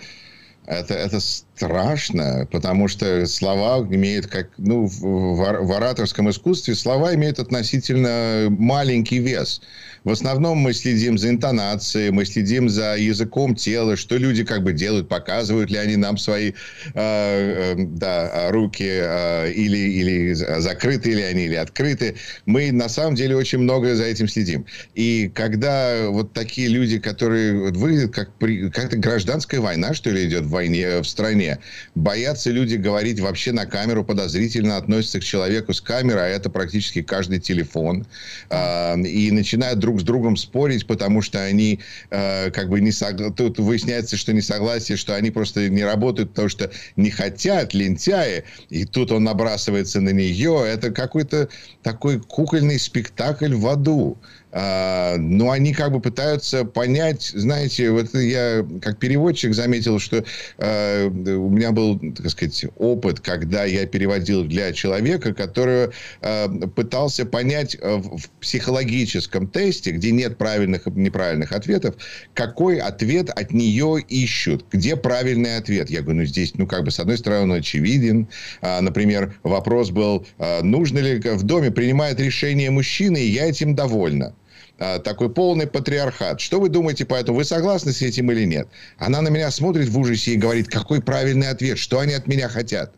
это, 0.66 0.94
это 0.94 1.20
страшно, 1.20 2.48
потому 2.50 2.88
что 2.88 3.26
слова 3.26 3.86
имеют 3.90 4.26
как, 4.26 4.48
ну, 4.58 4.86
в, 4.86 5.00
в 5.00 5.62
в 5.62 5.72
ораторском 5.72 6.30
искусстве 6.30 6.74
слова 6.74 7.14
имеют 7.14 7.38
относительно 7.38 8.46
маленький 8.50 9.18
вес. 9.18 9.60
В 10.04 10.10
основном 10.10 10.58
мы 10.58 10.72
следим 10.72 11.16
за 11.16 11.28
интонацией, 11.28 12.10
мы 12.10 12.24
следим 12.24 12.68
за 12.68 12.96
языком 12.96 13.54
тела, 13.54 13.96
что 13.96 14.16
люди 14.16 14.44
как 14.44 14.64
бы 14.64 14.72
делают, 14.72 15.08
показывают 15.08 15.70
ли 15.70 15.78
они 15.78 15.96
нам 15.96 16.16
свои 16.16 16.50
э, 16.50 16.54
э, 16.94 17.74
да, 17.76 18.50
руки, 18.50 18.84
э, 18.84 19.52
или, 19.52 19.78
или 19.78 20.32
закрыты 20.32 21.10
ли 21.10 21.22
они, 21.22 21.44
или 21.44 21.54
открыты. 21.54 22.16
Мы 22.46 22.72
на 22.72 22.88
самом 22.88 23.14
деле 23.14 23.36
очень 23.36 23.58
много 23.58 23.94
за 23.94 24.04
этим 24.04 24.26
следим. 24.26 24.66
И 24.94 25.30
когда 25.32 26.08
вот 26.08 26.32
такие 26.32 26.66
люди, 26.66 26.98
которые 26.98 27.70
выглядят 27.70 28.12
как 28.12 28.32
при, 28.38 28.70
как-то 28.70 28.96
гражданская 28.96 29.60
война, 29.60 29.94
что 29.94 30.10
ли, 30.10 30.26
идет 30.26 30.46
войне 30.52 31.00
в 31.00 31.04
стране, 31.04 31.58
боятся 31.94 32.50
люди 32.50 32.76
говорить 32.76 33.20
вообще 33.20 33.52
на 33.52 33.66
камеру, 33.66 34.04
подозрительно 34.04 34.76
относятся 34.76 35.20
к 35.20 35.24
человеку 35.24 35.72
с 35.72 35.80
камеры, 35.80 36.20
а 36.20 36.26
это 36.26 36.50
практически 36.50 37.02
каждый 37.02 37.40
телефон, 37.40 38.06
э, 38.50 39.00
и 39.00 39.30
начинают 39.30 39.78
друг 39.78 40.00
с 40.00 40.04
другом 40.04 40.36
спорить, 40.36 40.86
потому 40.86 41.22
что 41.22 41.42
они 41.42 41.80
э, 42.10 42.50
как 42.50 42.68
бы 42.68 42.80
не 42.80 42.92
согласны. 42.92 43.34
Тут 43.34 43.58
выясняется, 43.58 44.16
что 44.16 44.32
не 44.32 44.40
согласие, 44.40 44.96
что 44.96 45.14
они 45.16 45.30
просто 45.30 45.68
не 45.68 45.84
работают, 45.84 46.30
потому 46.30 46.48
что 46.48 46.70
не 46.96 47.10
хотят, 47.10 47.74
лентяи, 47.74 48.44
и 48.70 48.84
тут 48.84 49.12
он 49.12 49.24
набрасывается 49.24 50.00
на 50.00 50.10
нее. 50.10 50.64
Это 50.66 50.90
какой-то 50.90 51.48
такой 51.82 52.20
кукольный 52.20 52.78
спектакль 52.78 53.54
в 53.54 53.66
аду. 53.66 54.18
А, 54.52 55.16
но 55.18 55.50
они 55.50 55.72
как 55.72 55.92
бы 55.92 56.00
пытаются 56.00 56.64
понять, 56.64 57.32
знаете, 57.34 57.90
вот 57.90 58.14
я 58.14 58.66
как 58.82 58.98
переводчик 58.98 59.54
заметил, 59.54 59.98
что 59.98 60.24
э, 60.58 61.06
у 61.06 61.48
меня 61.48 61.72
был, 61.72 61.98
так 61.98 62.30
сказать, 62.30 62.66
опыт, 62.76 63.20
когда 63.20 63.64
я 63.64 63.86
переводил 63.86 64.44
для 64.44 64.72
человека, 64.72 65.32
который 65.32 65.88
э, 66.20 66.48
пытался 66.74 67.24
понять 67.24 67.76
в 67.80 68.28
психологическом 68.40 69.48
тесте, 69.48 69.92
где 69.92 70.10
нет 70.10 70.36
правильных 70.36 70.86
и 70.86 70.90
неправильных 70.90 71.52
ответов, 71.52 71.94
какой 72.34 72.78
ответ 72.78 73.30
от 73.30 73.52
нее 73.52 74.04
ищут, 74.08 74.66
где 74.70 74.96
правильный 74.96 75.56
ответ. 75.56 75.90
Я 75.90 76.02
говорю, 76.02 76.20
ну 76.20 76.24
здесь, 76.26 76.54
ну 76.54 76.66
как 76.66 76.84
бы, 76.84 76.90
с 76.90 77.00
одной 77.00 77.18
стороны, 77.18 77.44
он 77.44 77.52
очевиден. 77.52 78.28
А, 78.60 78.80
например, 78.80 79.34
вопрос 79.42 79.90
был, 79.90 80.26
а, 80.38 80.62
нужно 80.62 80.98
ли 80.98 81.18
в 81.18 81.42
доме 81.42 81.70
принимает 81.70 82.20
решение 82.20 82.70
мужчина, 82.70 83.16
и 83.16 83.26
я 83.26 83.46
этим 83.48 83.74
довольна 83.74 84.26
а, 84.26 84.41
такой 85.04 85.30
полный 85.30 85.66
патриархат. 85.66 86.40
Что 86.40 86.60
вы 86.60 86.68
думаете 86.68 87.04
по 87.04 87.14
этому? 87.14 87.38
Вы 87.38 87.44
согласны 87.44 87.92
с 87.92 88.02
этим 88.02 88.30
или 88.32 88.44
нет? 88.44 88.68
Она 88.98 89.20
на 89.22 89.28
меня 89.28 89.50
смотрит 89.50 89.88
в 89.88 89.98
ужасе 89.98 90.32
и 90.32 90.36
говорит, 90.36 90.68
какой 90.68 91.00
правильный 91.00 91.48
ответ, 91.48 91.78
что 91.78 92.00
они 92.00 92.14
от 92.14 92.26
меня 92.26 92.48
хотят. 92.48 92.92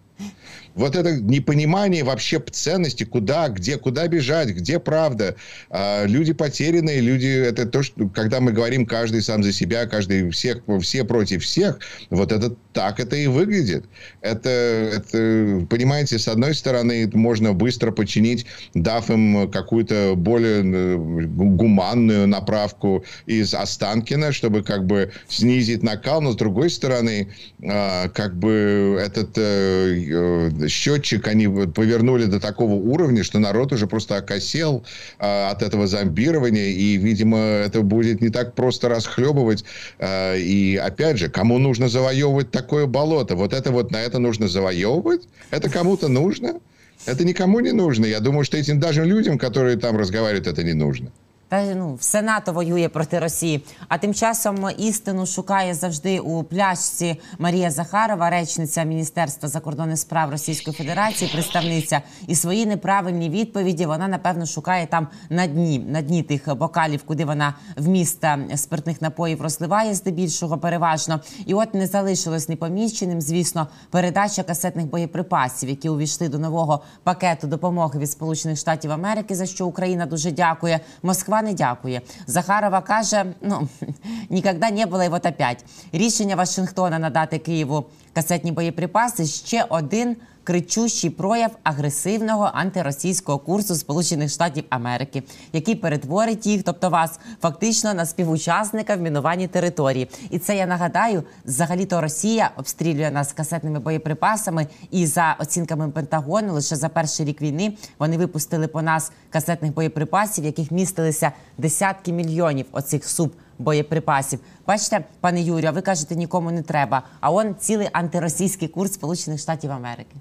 Вот 0.74 0.96
это 0.96 1.16
непонимание 1.20 2.04
вообще 2.04 2.42
ценности, 2.50 3.04
куда, 3.04 3.48
где, 3.48 3.78
куда 3.78 4.06
бежать, 4.08 4.50
где 4.50 4.78
правда. 4.78 5.36
А, 5.70 6.04
люди 6.04 6.32
потерянные, 6.32 7.00
люди, 7.00 7.26
это 7.26 7.66
то, 7.66 7.82
что, 7.82 8.08
когда 8.08 8.40
мы 8.40 8.52
говорим 8.52 8.86
каждый 8.86 9.22
сам 9.22 9.42
за 9.42 9.52
себя, 9.52 9.86
каждый 9.86 10.30
всех, 10.30 10.62
все 10.80 11.04
против 11.04 11.44
всех, 11.44 11.78
вот 12.10 12.32
это 12.32 12.54
так 12.72 13.00
это 13.00 13.16
и 13.16 13.26
выглядит. 13.26 13.84
Это, 14.20 14.48
это, 14.48 15.66
понимаете, 15.70 16.18
с 16.18 16.28
одной 16.28 16.54
стороны, 16.54 17.08
можно 17.14 17.52
быстро 17.52 17.92
починить, 17.92 18.46
дав 18.74 19.08
им 19.10 19.50
какую-то 19.50 20.14
более 20.16 20.62
э, 20.64 20.96
гуманную 20.96 22.26
направку 22.26 23.04
из 23.26 23.54
Останкина, 23.54 24.32
чтобы 24.32 24.62
как 24.62 24.86
бы 24.86 25.12
снизить 25.28 25.82
накал, 25.82 26.20
но 26.20 26.32
с 26.32 26.36
другой 26.36 26.70
стороны, 26.70 27.28
а, 27.62 28.08
как 28.08 28.36
бы 28.36 28.98
этот 29.00 29.38
э, 29.38 30.04
э, 30.10 30.63
счетчик 30.68 31.26
они 31.26 31.48
повернули 31.48 32.26
до 32.26 32.40
такого 32.40 32.74
уровня, 32.74 33.24
что 33.24 33.38
народ 33.38 33.72
уже 33.72 33.86
просто 33.86 34.16
окосел 34.16 34.84
а, 35.18 35.50
от 35.50 35.62
этого 35.62 35.86
зомбирования, 35.86 36.68
и, 36.68 36.96
видимо, 36.96 37.38
это 37.38 37.82
будет 37.82 38.20
не 38.20 38.30
так 38.30 38.54
просто 38.54 38.88
расхлебывать. 38.88 39.64
А, 39.98 40.34
и, 40.36 40.76
опять 40.76 41.18
же, 41.18 41.28
кому 41.28 41.58
нужно 41.58 41.88
завоевывать 41.88 42.50
такое 42.50 42.86
болото? 42.86 43.36
Вот 43.36 43.52
это 43.52 43.70
вот 43.70 43.90
на 43.90 44.00
это 44.00 44.18
нужно 44.18 44.48
завоевывать? 44.48 45.22
Это 45.50 45.70
кому-то 45.70 46.08
нужно? 46.08 46.60
Это 47.06 47.24
никому 47.24 47.60
не 47.60 47.72
нужно. 47.72 48.06
Я 48.06 48.20
думаю, 48.20 48.44
что 48.44 48.56
этим 48.56 48.80
даже 48.80 49.04
людям, 49.04 49.38
которые 49.38 49.76
там 49.76 49.96
разговаривают, 49.96 50.46
это 50.46 50.62
не 50.62 50.74
нужно. 50.74 51.12
Та 51.48 51.74
ну 51.74 51.94
все 51.94 52.22
НАТО 52.22 52.52
воює 52.52 52.88
проти 52.88 53.18
Росії. 53.18 53.64
А 53.88 53.98
тим 53.98 54.14
часом 54.14 54.68
істину 54.78 55.26
шукає 55.26 55.74
завжди 55.74 56.20
у 56.20 56.42
пляшці 56.42 57.20
Марія 57.38 57.70
Захарова, 57.70 58.30
речниця 58.30 58.84
Міністерства 58.84 59.48
закордонних 59.48 59.98
справ 59.98 60.30
Російської 60.30 60.76
Федерації, 60.76 61.30
представниця 61.34 62.02
і 62.26 62.34
свої 62.34 62.66
неправильні 62.66 63.30
відповіді. 63.30 63.86
Вона 63.86 64.08
напевно 64.08 64.46
шукає 64.46 64.86
там 64.86 65.08
на 65.30 65.46
дні 65.46 65.78
на 65.78 66.02
дні 66.02 66.22
тих 66.22 66.56
бокалів, 66.56 67.02
куди 67.06 67.24
вона 67.24 67.54
вміст 67.76 68.24
спиртних 68.56 69.02
напоїв 69.02 69.42
розливає 69.42 69.94
здебільшого 69.94 70.58
переважно. 70.58 71.20
І 71.46 71.54
от 71.54 71.74
не 71.74 71.86
залишилось 71.86 72.48
непоміченим, 72.48 73.20
звісно, 73.20 73.66
передача 73.90 74.42
касетних 74.42 74.86
боєприпасів, 74.86 75.68
які 75.68 75.88
увійшли 75.88 76.28
до 76.28 76.38
нового 76.38 76.82
пакету 77.02 77.46
допомоги 77.46 77.98
від 77.98 78.10
Сполучених 78.10 78.58
Штатів 78.58 78.92
Америки, 78.92 79.34
за 79.34 79.46
що 79.46 79.66
Україна 79.66 80.06
дуже 80.06 80.30
дякує. 80.30 80.80
Москва 81.02 81.33
не 81.43 81.53
дякує. 81.53 82.01
Захарова 82.27 82.81
каже: 82.81 83.25
ну 83.41 83.67
ніколи 84.29 84.71
не 84.71 84.85
було, 84.85 85.03
і 85.03 85.09
от 85.09 85.25
опять. 85.25 85.65
Рішення 85.91 86.35
Вашингтона 86.35 86.99
надати 86.99 87.37
Києву 87.39 87.85
касетні 88.13 88.51
боєприпаси 88.51 89.25
ще 89.25 89.65
один. 89.69 90.15
Кричущий 90.44 91.10
прояв 91.10 91.50
агресивного 91.62 92.50
антиросійського 92.54 93.38
курсу 93.38 93.74
Сполучених 93.74 94.30
Штатів 94.30 94.64
Америки, 94.70 95.22
який 95.52 95.74
перетворить 95.74 96.46
їх, 96.46 96.62
тобто 96.62 96.90
вас, 96.90 97.18
фактично 97.42 97.94
на 97.94 98.06
співучасника 98.06 98.96
в 98.96 99.00
мінуванні 99.00 99.48
території. 99.48 100.10
І 100.30 100.38
це 100.38 100.56
я 100.56 100.66
нагадаю, 100.66 101.22
взагалі-то 101.44 102.00
Росія 102.00 102.50
обстрілює 102.56 103.10
нас 103.10 103.32
касетними 103.32 103.78
боєприпасами. 103.78 104.66
І 104.90 105.06
за 105.06 105.36
оцінками 105.38 105.90
Пентагону, 105.90 106.52
лише 106.52 106.76
за 106.76 106.88
перший 106.88 107.26
рік 107.26 107.42
війни 107.42 107.76
вони 107.98 108.18
випустили 108.18 108.68
по 108.68 108.82
нас 108.82 109.12
касетних 109.30 109.74
боєприпасів, 109.74 110.44
яких 110.44 110.70
містилися 110.70 111.32
десятки 111.58 112.12
мільйонів 112.12 112.66
оцих 112.72 113.04
суб 113.04 113.32
боєприпасів. 113.58 114.40
Бачите, 114.66 115.04
пане 115.20 115.42
Юрію, 115.42 115.72
ви 115.72 115.80
кажете, 115.80 116.16
нікому 116.16 116.50
не 116.50 116.62
треба. 116.62 117.02
А 117.20 117.30
он 117.30 117.54
цілий 117.60 117.88
антиросійський 117.92 118.68
курс 118.68 118.92
Сполучених 118.92 119.40
Штатів 119.40 119.70
Америки. 119.72 120.16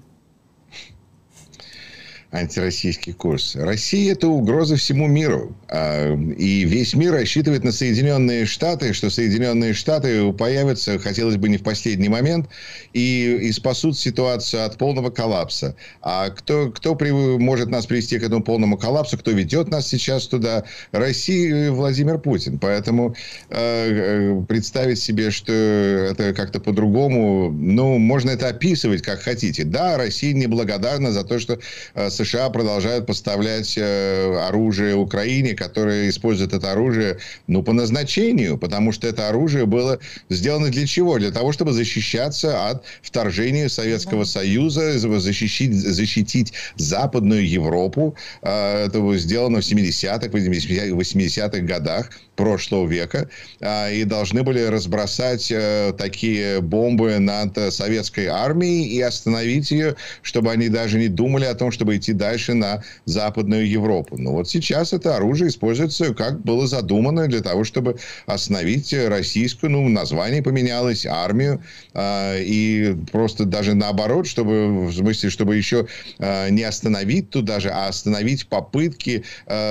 Антироссийский 2.34 3.12
курс. 3.12 3.54
Россия– 3.54 4.12
это 4.14 4.26
угроза 4.28 4.76
всему 4.76 5.06
миру. 5.06 5.56
А, 5.68 6.12
и 6.14 6.64
весь 6.64 6.94
мир 6.94 7.12
рассчитывает 7.12 7.62
на 7.62 7.70
Соединенные 7.70 8.44
Штаты, 8.44 8.92
что 8.92 9.08
Соединенные 9.08 9.72
Штаты 9.72 10.32
появятся, 10.32 10.98
хотелось 10.98 11.36
бы 11.36 11.48
не 11.48 11.58
в 11.58 11.62
последний 11.62 12.08
момент, 12.08 12.48
и, 12.92 13.38
и 13.40 13.52
спасут 13.52 13.96
ситуацию 13.96 14.64
от 14.64 14.76
полного 14.78 15.10
коллапса. 15.10 15.76
А 16.02 16.30
кто, 16.30 16.70
кто 16.72 16.96
при, 16.96 17.10
может 17.12 17.70
нас 17.70 17.86
привести 17.86 18.18
к 18.18 18.24
этому 18.24 18.42
полному 18.42 18.76
коллапсу, 18.76 19.16
кто 19.16 19.30
ведет 19.30 19.68
нас 19.68 19.86
сейчас 19.86 20.26
туда? 20.26 20.64
Россия 20.90 21.66
и 21.66 21.68
Владимир 21.68 22.18
Путин. 22.18 22.58
Поэтому 22.58 23.14
э, 23.50 24.42
представить 24.48 24.98
себе, 24.98 25.30
что 25.30 25.52
это 25.52 26.34
как-то 26.34 26.58
по-другому, 26.58 27.52
ну, 27.52 27.98
можно 27.98 28.30
это 28.30 28.48
описывать 28.48 29.02
как 29.02 29.20
хотите. 29.20 29.62
Да, 29.62 29.96
Россия 29.96 30.34
неблагодарна 30.34 31.12
за 31.12 31.22
то, 31.22 31.38
что 31.38 31.60
э, 31.94 32.10
США 32.24 32.50
продолжают 32.50 33.06
поставлять 33.06 33.74
э, 33.76 34.36
оружие 34.48 34.96
Украине, 34.96 35.54
которое 35.54 36.08
использует 36.08 36.52
это 36.52 36.72
оружие, 36.72 37.18
ну, 37.46 37.62
по 37.62 37.72
назначению, 37.72 38.58
потому 38.58 38.92
что 38.92 39.06
это 39.06 39.28
оружие 39.28 39.66
было 39.66 39.98
сделано 40.30 40.70
для 40.70 40.86
чего? 40.86 41.18
Для 41.18 41.30
того, 41.30 41.52
чтобы 41.52 41.72
защищаться 41.72 42.68
от 42.68 42.84
вторжения 43.02 43.68
Советского 43.68 44.24
Союза, 44.24 44.98
защитить, 44.98 45.74
защитить 45.74 46.52
Западную 46.76 47.48
Европу. 47.48 48.16
Э, 48.42 48.86
это 48.86 49.00
было 49.00 49.16
сделано 49.18 49.60
в 49.60 49.64
70-х, 49.64 50.28
80-х 50.28 51.58
годах 51.60 52.10
прошлого 52.36 52.86
века 52.86 53.28
а, 53.60 53.90
и 53.90 54.04
должны 54.04 54.42
были 54.42 54.60
разбросать 54.60 55.50
э, 55.50 55.92
такие 55.96 56.60
бомбы 56.60 57.18
над 57.18 57.72
советской 57.72 58.26
армией 58.26 58.86
и 58.88 59.00
остановить 59.00 59.70
ее, 59.70 59.96
чтобы 60.22 60.50
они 60.50 60.68
даже 60.68 60.98
не 60.98 61.08
думали 61.08 61.44
о 61.44 61.54
том, 61.54 61.70
чтобы 61.70 61.96
идти 61.96 62.12
дальше 62.12 62.54
на 62.54 62.82
Западную 63.04 63.68
Европу. 63.68 64.16
Но 64.18 64.32
вот 64.32 64.48
сейчас 64.48 64.92
это 64.92 65.16
оружие 65.16 65.48
используется, 65.48 66.14
как 66.14 66.40
было 66.42 66.66
задумано, 66.66 67.28
для 67.28 67.40
того, 67.40 67.64
чтобы 67.64 67.96
остановить 68.26 68.92
российскую, 68.92 69.70
ну, 69.70 69.88
название 69.88 70.42
поменялось, 70.42 71.06
армию, 71.06 71.62
а, 71.92 72.36
и 72.38 72.96
просто 73.12 73.44
даже 73.44 73.74
наоборот, 73.74 74.26
чтобы, 74.26 74.88
в 74.88 74.92
смысле, 74.92 75.30
чтобы 75.30 75.56
еще 75.56 75.86
а, 76.18 76.48
не 76.48 76.62
остановить 76.62 77.30
туда 77.30 77.60
же, 77.60 77.70
а 77.70 77.88
остановить 77.88 78.46
попытки 78.48 79.24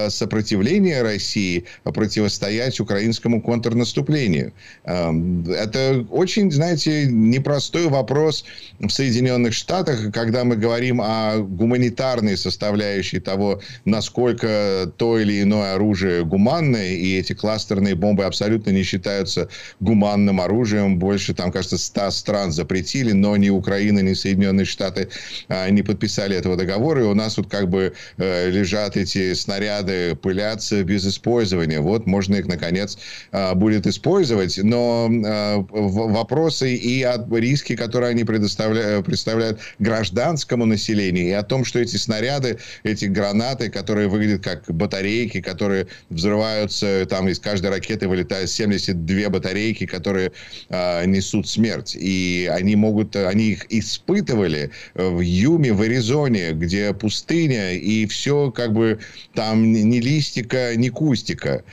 сопротивления 0.10 1.02
России, 1.02 1.66
противостоять 1.84 2.53
противостоять 2.54 2.80
украинскому 2.80 3.42
контрнаступлению. 3.42 4.54
Эм, 4.86 5.46
это 5.50 6.06
очень, 6.12 6.52
знаете, 6.52 7.08
непростой 7.08 7.88
вопрос 7.88 8.46
в 8.80 8.90
Соединенных 8.90 9.54
Штатах, 9.54 10.12
когда 10.14 10.44
мы 10.44 10.56
говорим 10.56 11.02
о 11.02 11.38
гуманитарной 11.38 12.38
составляющей 12.38 13.20
того, 13.20 13.62
насколько 13.86 14.92
то 14.98 15.20
или 15.20 15.42
иное 15.42 15.76
оружие 15.76 16.26
гуманное, 16.26 16.94
и 16.94 17.20
эти 17.20 17.34
кластерные 17.34 17.96
бомбы 17.96 18.26
абсолютно 18.26 18.72
не 18.72 18.84
считаются 18.84 19.48
гуманным 19.80 20.40
оружием. 20.40 21.00
Больше, 21.00 21.34
там, 21.34 21.52
кажется, 21.52 21.78
100 21.78 22.12
стран 22.12 22.52
запретили, 22.52 23.14
но 23.14 23.38
ни 23.38 23.50
Украина, 23.50 24.00
ни 24.00 24.14
Соединенные 24.14 24.66
Штаты 24.66 25.08
а, 25.50 25.70
не 25.70 25.84
подписали 25.84 26.36
этого 26.36 26.56
договора, 26.56 27.02
и 27.02 27.06
у 27.06 27.14
нас 27.14 27.38
вот 27.38 27.48
как 27.50 27.70
бы 27.70 27.94
э, 28.18 28.50
лежат 28.50 28.98
эти 28.98 29.34
снаряды, 29.34 30.16
пылятся 30.16 30.84
без 30.84 31.06
использования. 31.06 31.80
Вот 31.80 32.06
можно 32.06 32.43
их, 32.44 32.48
наконец, 32.48 32.98
а, 33.32 33.56
будет 33.56 33.88
использовать. 33.88 34.58
Но 34.58 35.10
а, 35.26 35.66
вопросы 35.72 36.76
и 36.76 37.06
риски, 37.32 37.76
которые 37.76 38.12
они 38.12 38.24
предоставляют, 38.24 39.06
представляют 39.06 39.60
гражданскому 39.80 40.66
населению, 40.66 41.28
и 41.28 41.32
о 41.32 41.44
том, 41.44 41.66
что 41.66 41.80
эти 41.80 41.98
снаряды, 41.98 42.60
эти 42.84 43.06
гранаты, 43.06 43.70
которые 43.70 44.08
выглядят 44.08 44.44
как 44.44 44.66
батарейки, 44.68 45.42
которые 45.42 45.88
взрываются, 46.10 47.06
там 47.10 47.28
из 47.28 47.40
каждой 47.40 47.72
ракеты 47.72 48.08
вылетают 48.08 48.50
72 48.50 49.30
батарейки, 49.30 49.86
которые 49.86 50.32
э, 50.70 51.06
несут 51.06 51.48
смерть. 51.48 51.96
И 52.00 52.50
они 52.52 52.76
могут, 52.76 53.16
они 53.16 53.52
их 53.52 53.66
испытывали 53.70 54.72
в 54.94 55.20
Юме, 55.22 55.74
в 55.74 55.82
Аризоне, 55.82 56.52
где 56.52 56.94
пустыня, 56.94 57.74
и 57.74 58.06
все 58.08 58.52
как 58.52 58.74
бы 58.74 59.00
там 59.34 59.72
ни 59.72 60.00
листика, 60.00 60.76
ни 60.76 60.90
кустика. 60.90 61.64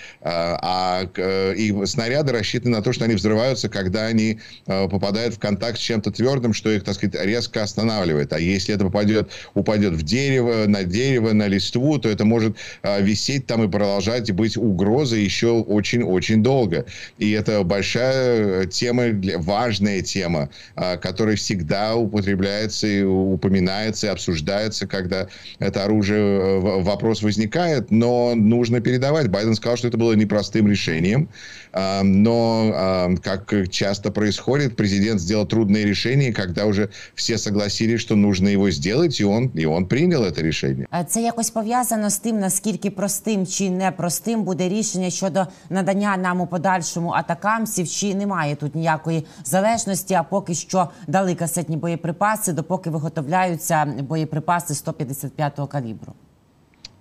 А 0.62 1.08
э, 1.16 1.54
и 1.54 1.86
снаряды 1.86 2.32
рассчитаны 2.32 2.76
на 2.76 2.82
то, 2.82 2.92
что 2.92 3.06
они 3.06 3.14
взрываются, 3.14 3.70
когда 3.70 4.06
они 4.06 4.38
э, 4.66 4.88
попадают 4.88 5.34
в 5.34 5.38
контакт 5.38 5.78
с 5.78 5.80
чем-то 5.80 6.10
твердым, 6.10 6.52
что 6.52 6.70
их, 6.70 6.84
так 6.84 6.94
сказать, 6.96 7.14
резко 7.24 7.62
останавливает. 7.62 8.32
А 8.34 8.38
если 8.38 8.74
это 8.74 8.84
попадет, 8.84 9.30
упадет 9.54 9.94
в 9.94 10.02
дерево, 10.02 10.66
на 10.66 10.84
дерево, 10.84 11.32
на 11.32 11.46
листву, 11.46 11.98
то 11.98 12.10
это 12.10 12.26
может 12.26 12.56
э, 12.82 13.00
висеть 13.02 13.46
там 13.46 13.64
и 13.64 13.68
продолжать 13.68 14.30
быть 14.32 14.58
угрозой 14.58 15.22
еще 15.22 15.52
очень-очень 15.52 16.42
долго. 16.42 16.84
И 17.16 17.30
это 17.30 17.62
большая 17.62 18.66
тема, 18.66 19.04
важная 19.38 20.02
тема, 20.02 20.50
которая 20.74 21.36
всегда 21.36 21.96
употребляется 21.96 22.86
и 22.86 23.02
упоминается, 23.02 24.08
и 24.08 24.10
обсуждается, 24.10 24.86
когда 24.86 25.26
это 25.58 25.84
оружие, 25.84 26.60
вопрос 26.60 27.22
возникает, 27.22 27.90
но 27.90 28.34
нужно 28.34 28.80
передавать. 28.80 29.28
Байден 29.28 29.54
сказал, 29.54 29.76
что 29.76 29.88
это 29.88 29.96
было 29.96 30.12
непросто 30.12 30.49
простым 30.49 30.67
решением. 30.67 31.27
А, 31.77 32.03
но, 32.03 32.71
а, 32.73 33.15
как 33.21 33.69
часто 33.69 34.11
происходит, 34.11 34.75
президент 34.75 35.19
сделал 35.19 35.45
трудные 35.45 35.85
решения, 35.85 36.31
когда 36.33 36.65
уже 36.65 36.89
все 37.15 37.37
согласились, 37.37 37.99
что 37.99 38.15
нужно 38.15 38.47
его 38.47 38.71
сделать, 38.71 39.19
и 39.19 39.25
он, 39.25 39.47
и 39.47 39.65
он 39.65 39.85
принял 39.85 40.23
это 40.23 40.41
решение. 40.41 40.87
Це 41.07 41.21
якось 41.21 41.49
пов'язано 41.49 42.09
з 42.09 42.17
тим, 42.17 42.39
наскільки 42.39 42.89
простим 42.91 43.47
чи 43.47 43.69
непростим 43.69 44.43
буде 44.43 44.69
рішення 44.69 45.09
щодо 45.09 45.47
надання 45.69 46.17
нам 46.17 46.41
у 46.41 46.47
подальшому 46.47 47.09
атакамсів, 47.11 47.89
чи 47.89 48.15
немає 48.15 48.55
тут 48.55 48.75
ніякої 48.75 49.25
залежності, 49.45 50.13
а 50.13 50.23
поки 50.23 50.53
що 50.53 50.89
дали 51.07 51.35
касетні 51.35 51.77
боєприпаси, 51.77 52.53
допоки 52.53 52.89
виготовляються 52.89 53.85
боєприпаси 53.85 54.73
155-го 54.73 55.67
калібру. 55.67 56.13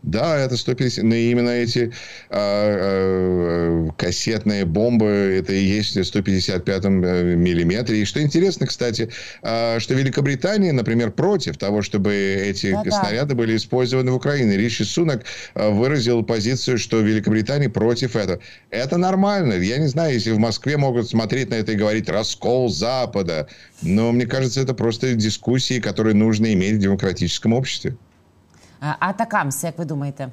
Да, 0.01 0.37
это 0.37 0.55
150, 0.55 1.03
но 1.03 1.13
именно 1.13 1.49
эти 1.49 1.91
а, 2.29 3.89
а, 3.89 3.91
кассетные 3.97 4.63
бомбы, 4.63 5.05
это 5.39 5.51
и 5.51 5.61
есть 5.61 5.97
в 5.97 6.03
155 6.03 6.85
э, 6.85 6.89
миллиметре. 7.35 8.01
И 8.01 8.05
что 8.05 8.21
интересно, 8.21 8.65
кстати, 8.65 9.09
а, 9.41 9.77
что 9.79 9.93
Великобритания, 9.95 10.71
например, 10.71 11.11
против 11.11 11.57
того, 11.57 11.81
чтобы 11.81 12.13
эти 12.13 12.71
да, 12.71 12.89
снаряды 12.91 13.35
были 13.35 13.57
использованы 13.57 14.11
в 14.11 14.15
Украине. 14.15 14.55
Риши 14.55 14.85
Сунак 14.85 15.25
а, 15.53 15.69
выразил 15.69 16.23
позицию, 16.23 16.77
что 16.77 17.01
Великобритания 17.01 17.69
против 17.69 18.15
этого. 18.15 18.39
Это 18.69 18.95
нормально. 18.95 19.53
Я 19.55 19.79
не 19.79 19.87
знаю, 19.87 20.13
если 20.13 20.31
в 20.31 20.39
Москве 20.39 20.77
могут 20.77 21.09
смотреть 21.09 21.49
на 21.49 21.55
это 21.55 21.73
и 21.73 21.75
говорить 21.75 22.07
«раскол 22.07 22.69
Запада», 22.69 23.49
но 23.81 24.13
мне 24.13 24.25
кажется, 24.25 24.61
это 24.61 24.73
просто 24.73 25.13
дискуссии, 25.13 25.81
которые 25.81 26.15
нужно 26.15 26.53
иметь 26.53 26.75
в 26.75 26.79
демократическом 26.79 27.51
обществе. 27.51 27.97
Атакамси, 28.98 29.66
як 29.66 29.78
ви 29.78 29.84
думаєте, 29.84 30.28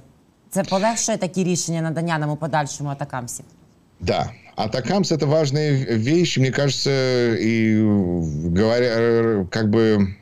це 0.50 0.64
полегшує 0.64 1.18
такі 1.18 1.44
рішення 1.44 1.82
надання 1.82 2.18
нам 2.18 2.30
у 2.30 2.36
подальшому 2.36 2.90
атакамсів? 2.90 3.46
Да, 4.00 4.32
Атакамс 4.56 5.12
это 5.12 5.26
важная 5.26 5.98
вещь, 5.98 6.38
мне 6.38 6.52
кажется, 6.52 6.90
и 7.40 7.82
говоря, 7.82 9.46
как 9.50 9.70
бы 9.70 10.16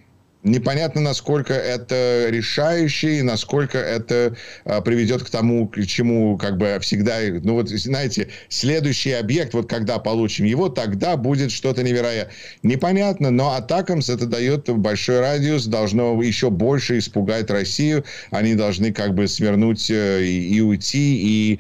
непонятно, 0.45 1.01
насколько 1.01 1.55
это 1.55 2.27
решающее, 2.29 3.23
насколько 3.23 3.79
это 3.79 4.37
а, 4.65 4.81
приведет 4.81 5.23
к 5.25 5.31
тому, 5.31 5.67
к 5.69 5.85
чему 5.87 6.37
как 6.37 6.59
бы 6.59 6.79
всегда, 6.81 7.19
ну 7.43 7.55
вот, 7.55 7.71
знаете, 7.71 8.29
следующий 8.49 9.13
объект, 9.13 9.55
вот 9.55 9.69
когда 9.69 9.99
получим 9.99 10.45
его, 10.45 10.69
тогда 10.69 11.17
будет 11.17 11.51
что-то 11.51 11.83
невероятное. 11.83 12.35
Непонятно, 12.63 13.31
но 13.31 13.55
Атакамс 13.55 14.11
это 14.11 14.27
дает 14.27 14.69
большой 14.69 15.21
радиус, 15.21 15.67
должно 15.67 16.23
еще 16.23 16.51
больше 16.51 16.99
испугать 16.99 17.51
Россию, 17.51 18.05
они 18.31 18.55
должны 18.55 18.93
как 18.93 19.15
бы 19.15 19.27
свернуть 19.27 19.91
э, 19.91 20.25
и, 20.25 20.57
и 20.57 20.61
уйти, 20.61 21.17
и 21.23 21.59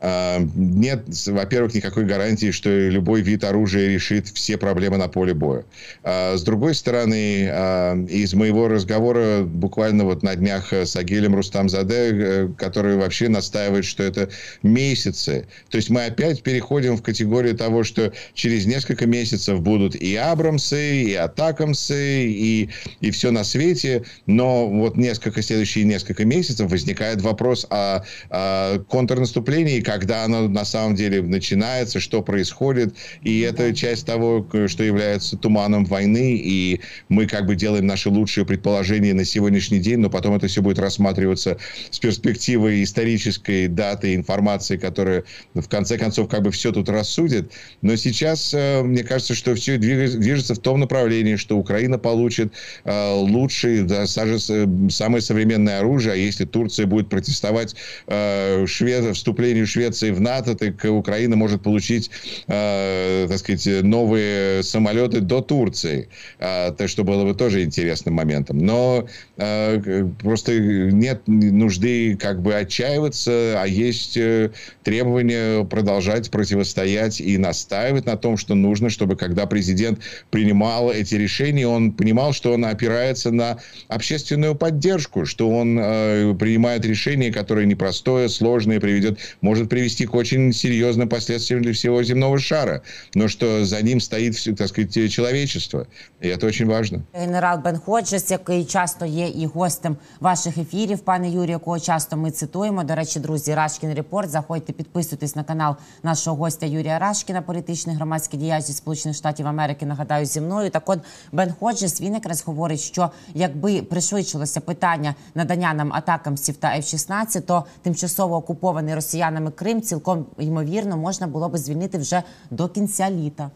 э, 0.00 0.38
нет, 0.54 1.02
во-первых, 1.26 1.74
никакой 1.74 2.04
гарантии, 2.04 2.50
что 2.50 2.70
любой 2.70 3.20
вид 3.20 3.44
оружия 3.44 3.88
решит 3.88 4.28
все 4.28 4.56
проблемы 4.56 4.96
на 4.96 5.08
поле 5.08 5.34
боя. 5.34 5.64
Э, 6.02 6.36
с 6.36 6.42
другой 6.42 6.74
стороны, 6.74 7.48
э, 7.50 8.06
из 8.14 8.34
моего 8.34 8.68
разговора 8.68 9.42
буквально 9.42 10.04
вот 10.04 10.22
на 10.22 10.36
днях 10.36 10.72
с 10.72 10.96
Агилем 10.96 11.34
Рустамзаде, 11.34 11.94
э, 11.94 12.48
который 12.56 12.96
вообще 12.96 13.28
настаивает, 13.28 13.84
что 13.84 14.02
это 14.02 14.28
месяцы. 14.62 15.46
То 15.70 15.76
есть 15.76 15.90
мы 15.90 16.04
опять 16.06 16.42
переходим 16.42 16.96
в 16.96 17.02
категорию 17.02 17.56
того, 17.56 17.84
что 17.84 18.12
через 18.34 18.66
несколько 18.66 19.06
месяцев 19.06 19.60
будут 19.60 19.96
и 19.96 20.14
Абрамсы, 20.16 21.02
и 21.02 21.14
Атакамсы, 21.14 22.26
и, 22.26 22.70
и 23.00 23.10
все 23.10 23.30
на 23.30 23.44
свете. 23.44 24.04
Но 24.26 24.68
вот 24.68 24.96
несколько, 24.96 25.42
следующие 25.42 25.84
несколько 25.84 26.24
месяцев 26.24 26.70
возникает 26.70 27.20
вопрос 27.20 27.66
о, 27.70 28.04
о 28.30 28.78
контрнаступлении, 28.88 29.80
когда 29.80 30.24
оно 30.24 30.48
на 30.48 30.64
самом 30.64 30.94
деле 30.94 31.22
начинается, 31.22 32.00
что 32.00 32.22
происходит. 32.22 32.94
И 33.22 33.40
это 33.40 33.74
часть 33.74 34.06
того, 34.06 34.46
что 34.66 34.84
является 34.84 35.36
туманом 35.36 35.84
войны, 35.84 36.36
и 36.36 36.80
мы 37.08 37.26
как 37.26 37.46
бы 37.46 37.56
делаем 37.56 37.86
наши 37.86 38.03
лучшие 38.10 38.44
предположения 38.44 39.14
на 39.14 39.24
сегодняшний 39.24 39.78
день, 39.78 39.98
но 39.98 40.10
потом 40.10 40.34
это 40.34 40.46
все 40.46 40.62
будет 40.62 40.78
рассматриваться 40.78 41.58
с 41.90 41.98
перспективой 41.98 42.82
исторической 42.82 43.68
даты, 43.68 44.14
информации, 44.14 44.76
которая 44.76 45.24
в 45.54 45.68
конце 45.68 45.98
концов 45.98 46.28
как 46.28 46.42
бы 46.42 46.50
все 46.50 46.72
тут 46.72 46.88
рассудит. 46.88 47.50
Но 47.82 47.96
сейчас 47.96 48.52
э, 48.54 48.82
мне 48.82 49.02
кажется, 49.02 49.34
что 49.34 49.54
все 49.54 49.78
движется 49.78 50.54
в 50.54 50.58
том 50.58 50.80
направлении, 50.80 51.36
что 51.36 51.56
Украина 51.56 51.98
получит 51.98 52.52
э, 52.84 53.12
лучшие, 53.14 53.82
да, 53.82 54.06
самое 54.06 55.20
современное 55.20 55.80
оружие, 55.80 56.14
а 56.14 56.16
если 56.16 56.44
Турция 56.44 56.86
будет 56.86 57.08
протестовать 57.08 57.74
э, 58.06 58.66
Швед... 58.66 59.16
вступлению 59.16 59.66
Швеции 59.66 60.10
в 60.10 60.20
НАТО, 60.20 60.54
так 60.54 60.84
Украина 60.84 61.36
может 61.36 61.62
получить, 61.62 62.10
так 62.46 63.38
сказать, 63.38 63.66
новые 63.82 64.62
самолеты 64.62 65.20
до 65.20 65.40
Турции. 65.40 66.08
Так 66.38 66.88
что 66.88 67.04
было 67.04 67.24
бы 67.24 67.34
тоже 67.34 67.62
интересно 67.62 67.93
интересным 67.94 68.14
моментом. 68.14 68.58
Но 68.58 69.06
э, 69.36 70.04
просто 70.20 70.58
нет 70.58 71.22
нужды 71.26 72.16
как 72.16 72.42
бы 72.42 72.54
отчаиваться, 72.54 73.54
а 73.60 73.66
есть 73.66 74.16
э, 74.16 74.50
требование 74.82 75.64
продолжать 75.64 76.30
противостоять 76.30 77.20
и 77.20 77.38
настаивать 77.38 78.06
на 78.06 78.16
том, 78.16 78.36
что 78.36 78.54
нужно, 78.54 78.90
чтобы 78.90 79.16
когда 79.16 79.46
президент 79.46 80.00
принимал 80.30 80.90
эти 80.90 81.14
решения, 81.14 81.66
он 81.66 81.92
понимал, 81.92 82.32
что 82.32 82.52
он 82.52 82.64
опирается 82.64 83.30
на 83.30 83.58
общественную 83.88 84.54
поддержку, 84.54 85.24
что 85.24 85.50
он 85.50 85.78
э, 85.80 86.34
принимает 86.38 86.84
решение, 86.84 87.32
которое 87.32 87.66
непростое, 87.66 88.28
сложное, 88.28 88.80
приведет, 88.80 89.18
может 89.40 89.68
привести 89.68 90.06
к 90.06 90.14
очень 90.14 90.52
серьезным 90.52 91.08
последствиям 91.08 91.62
для 91.62 91.72
всего 91.72 92.02
земного 92.02 92.38
шара, 92.38 92.82
но 93.14 93.28
что 93.28 93.64
за 93.64 93.80
ним 93.82 94.00
стоит, 94.00 94.34
так 94.56 94.68
сказать, 94.68 94.92
человечество. 95.10 95.86
И 96.20 96.28
это 96.28 96.46
очень 96.46 96.66
важно. 96.66 97.04
Генерал 97.14 97.60
Бенхо 97.74 97.92
Ходжес, 97.92 98.30
який 98.30 98.64
часто 98.64 99.06
є 99.06 99.28
і 99.28 99.46
гостем 99.46 99.96
ваших 100.20 100.58
ефірів, 100.58 100.98
пане 100.98 101.30
Юрію, 101.30 101.50
якого 101.50 101.80
часто 101.80 102.16
ми 102.16 102.30
цитуємо. 102.30 102.84
До 102.84 102.94
речі, 102.94 103.20
друзі, 103.20 103.54
Рашкін 103.54 103.94
Репорт. 103.94 104.30
Заходьте, 104.30 104.72
підписуйтесь 104.72 105.36
на 105.36 105.44
канал 105.44 105.76
нашого 106.02 106.36
гостя 106.36 106.66
Юрія 106.66 106.98
Рашкіна, 106.98 107.42
політичний 107.42 107.96
громадський 107.96 108.38
діяч 108.38 108.64
зі 108.64 108.72
Сполучених 108.72 109.16
Штатів 109.16 109.46
Америки. 109.46 109.86
Нагадаю, 109.86 110.26
зі 110.26 110.40
мною. 110.40 110.70
Так 110.70 110.82
от 110.86 110.98
Бен 111.32 111.54
Ходжес 111.60 112.00
він 112.00 112.14
якраз 112.14 112.44
говорить, 112.46 112.80
що 112.80 113.10
якби 113.34 113.82
пришвидшилося 113.82 114.60
питання 114.60 115.14
надання 115.34 115.74
нам 115.74 115.92
атакамсів 115.92 116.56
та 116.56 116.68
F-16, 116.68 117.40
то 117.40 117.64
тимчасово 117.82 118.36
окупований 118.36 118.94
росіянами 118.94 119.50
Крим 119.50 119.82
цілком 119.82 120.26
ймовірно 120.38 120.96
можна 120.96 121.26
було 121.26 121.48
би 121.48 121.58
звільнити 121.58 121.98
вже 121.98 122.22
до 122.50 122.68
кінця 122.68 123.10
літа. 123.10 123.50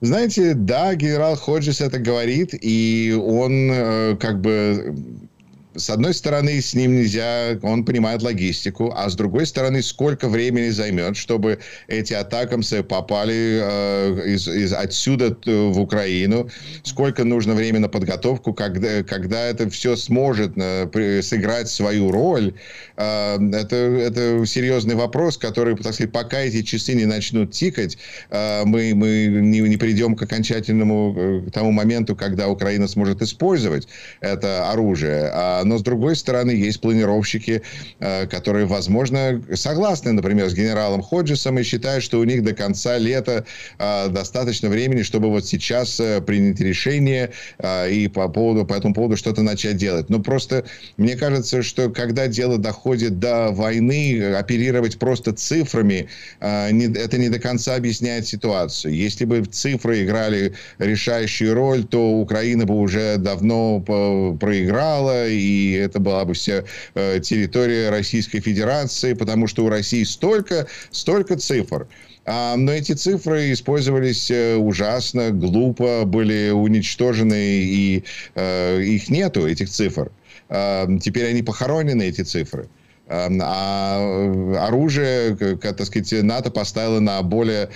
Знаете, 0.00 0.54
да, 0.54 0.94
генерал 0.94 1.36
Ходжес 1.36 1.80
это 1.80 1.98
говорит, 1.98 2.50
и 2.52 3.12
он 3.20 3.70
э, 3.72 4.16
как 4.16 4.40
бы 4.40 4.96
с 5.78 5.90
одной 5.90 6.14
стороны, 6.14 6.60
с 6.60 6.74
ним 6.74 6.96
нельзя, 6.96 7.58
он 7.62 7.84
понимает 7.84 8.22
логистику, 8.22 8.92
а 8.94 9.08
с 9.08 9.14
другой 9.14 9.46
стороны, 9.46 9.82
сколько 9.82 10.28
времени 10.28 10.70
займет, 10.70 11.16
чтобы 11.16 11.58
эти 11.86 12.12
атакамсы 12.14 12.82
попали 12.82 13.60
э, 13.62 14.22
из, 14.26 14.48
из 14.48 14.72
отсюда 14.72 15.36
в 15.46 15.80
Украину, 15.80 16.48
сколько 16.82 17.24
нужно 17.24 17.54
времени 17.54 17.82
на 17.82 17.88
подготовку, 17.88 18.52
когда, 18.52 19.02
когда 19.02 19.46
это 19.46 19.70
все 19.70 19.96
сможет 19.96 20.52
э, 20.56 21.22
сыграть 21.22 21.68
свою 21.68 22.10
роль, 22.10 22.54
э, 22.96 23.38
это, 23.52 23.76
это 23.76 24.46
серьезный 24.46 24.94
вопрос, 24.94 25.38
который, 25.38 25.76
так 25.76 25.94
сказать, 25.94 26.12
пока 26.12 26.40
эти 26.40 26.62
часы 26.62 26.94
не 26.94 27.06
начнут 27.06 27.52
тикать, 27.52 27.98
э, 28.30 28.62
мы, 28.64 28.94
мы 28.94 29.26
не, 29.26 29.60
не 29.60 29.76
придем 29.76 30.16
к 30.16 30.22
окончательному 30.22 31.14
э, 31.16 31.48
к 31.48 31.52
тому 31.52 31.72
моменту, 31.72 32.16
когда 32.16 32.48
Украина 32.48 32.88
сможет 32.88 33.22
использовать 33.22 33.88
это 34.20 34.70
оружие. 34.70 35.30
А 35.32 35.62
но 35.68 35.78
с 35.78 35.82
другой 35.82 36.16
стороны 36.16 36.50
есть 36.50 36.80
планировщики, 36.80 37.62
э, 38.00 38.26
которые, 38.26 38.66
возможно, 38.66 39.42
согласны, 39.54 40.12
например, 40.12 40.48
с 40.48 40.54
генералом 40.54 41.02
Ходжесом 41.02 41.58
и 41.58 41.62
считают, 41.62 42.02
что 42.02 42.18
у 42.18 42.24
них 42.24 42.42
до 42.42 42.54
конца 42.54 42.98
лета 42.98 43.44
э, 43.78 44.08
достаточно 44.08 44.68
времени, 44.68 45.02
чтобы 45.02 45.28
вот 45.28 45.46
сейчас 45.46 46.00
э, 46.00 46.20
принять 46.20 46.60
решение 46.60 47.30
и 47.90 48.10
по, 48.12 48.28
поводу, 48.28 48.64
по 48.64 48.74
этому 48.74 48.94
поводу 48.94 49.16
что-то 49.16 49.42
начать 49.42 49.76
делать. 49.76 50.08
Но 50.08 50.20
просто 50.20 50.64
мне 50.96 51.16
кажется, 51.16 51.62
что 51.62 51.90
когда 51.90 52.26
дело 52.26 52.58
доходит 52.58 53.18
до 53.18 53.50
войны, 53.50 54.34
оперировать 54.34 54.98
просто 54.98 55.32
цифрами, 55.32 56.08
это 56.40 57.18
не 57.18 57.28
до 57.28 57.38
конца 57.38 57.74
объясняет 57.74 58.26
ситуацию. 58.26 58.94
Если 58.94 59.24
бы 59.24 59.44
цифры 59.44 60.04
играли 60.04 60.54
решающую 60.78 61.54
роль, 61.54 61.84
то 61.84 62.12
Украина 62.20 62.64
бы 62.64 62.74
уже 62.74 63.16
давно 63.18 63.80
проиграла, 63.80 65.28
и 65.28 65.57
и 65.58 65.72
это 65.72 65.98
была 65.98 66.24
бы 66.24 66.34
вся 66.34 66.64
э, 66.94 67.20
территория 67.20 67.90
Российской 67.90 68.40
Федерации, 68.40 69.14
потому 69.14 69.46
что 69.46 69.64
у 69.64 69.68
России 69.68 70.04
столько, 70.04 70.66
столько 70.90 71.36
цифр. 71.36 71.88
А, 72.24 72.56
но 72.56 72.72
эти 72.72 72.92
цифры 72.92 73.52
использовались 73.52 74.30
э, 74.30 74.56
ужасно, 74.56 75.30
глупо, 75.30 76.04
были 76.04 76.50
уничтожены, 76.50 77.62
и 77.62 78.04
э, 78.34 78.82
их 78.82 79.08
нету, 79.08 79.48
этих 79.48 79.70
цифр. 79.70 80.10
А, 80.48 80.86
теперь 81.00 81.26
они 81.28 81.42
похоронены, 81.42 82.02
эти 82.02 82.22
цифры. 82.22 82.68
А 83.10 84.66
оружие, 84.66 85.36
так 85.56 85.84
сказать, 85.84 86.12
НАТО 86.22 86.50
поставило 86.50 87.00
на 87.00 87.22
более 87.22 87.70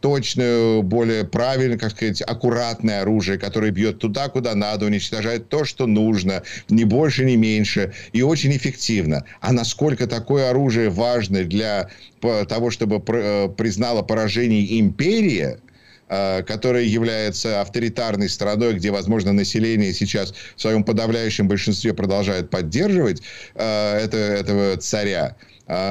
точную, 0.00 0.82
более 0.82 1.24
правильно, 1.24 1.76
как 1.76 1.90
сказать, 1.90 2.22
аккуратное 2.22 3.02
оружие, 3.02 3.38
которое 3.38 3.70
бьет 3.72 3.98
туда, 3.98 4.28
куда 4.28 4.54
надо, 4.54 4.86
уничтожает 4.86 5.48
то, 5.48 5.64
что 5.64 5.86
нужно, 5.86 6.42
ни 6.68 6.84
больше, 6.84 7.24
ни 7.24 7.36
меньше, 7.36 7.92
и 8.12 8.22
очень 8.22 8.56
эффективно. 8.56 9.24
А 9.40 9.52
насколько 9.52 10.06
такое 10.06 10.50
оружие 10.50 10.90
важно 10.90 11.44
для 11.44 11.90
того, 12.20 12.70
чтобы 12.70 13.02
э, 13.06 13.48
признала 13.56 14.02
поражение 14.02 14.80
империя, 14.80 15.58
Э, 15.65 15.65
которая 16.08 16.84
является 16.84 17.60
авторитарной 17.60 18.28
страной, 18.28 18.74
где, 18.74 18.90
возможно, 18.90 19.32
население 19.32 19.92
сейчас 19.92 20.32
в 20.54 20.60
своем 20.60 20.84
подавляющем 20.84 21.48
большинстве 21.48 21.94
продолжает 21.94 22.50
поддерживать 22.50 23.22
э, 23.54 23.98
это, 23.98 24.16
этого 24.16 24.76
царя, 24.76 25.36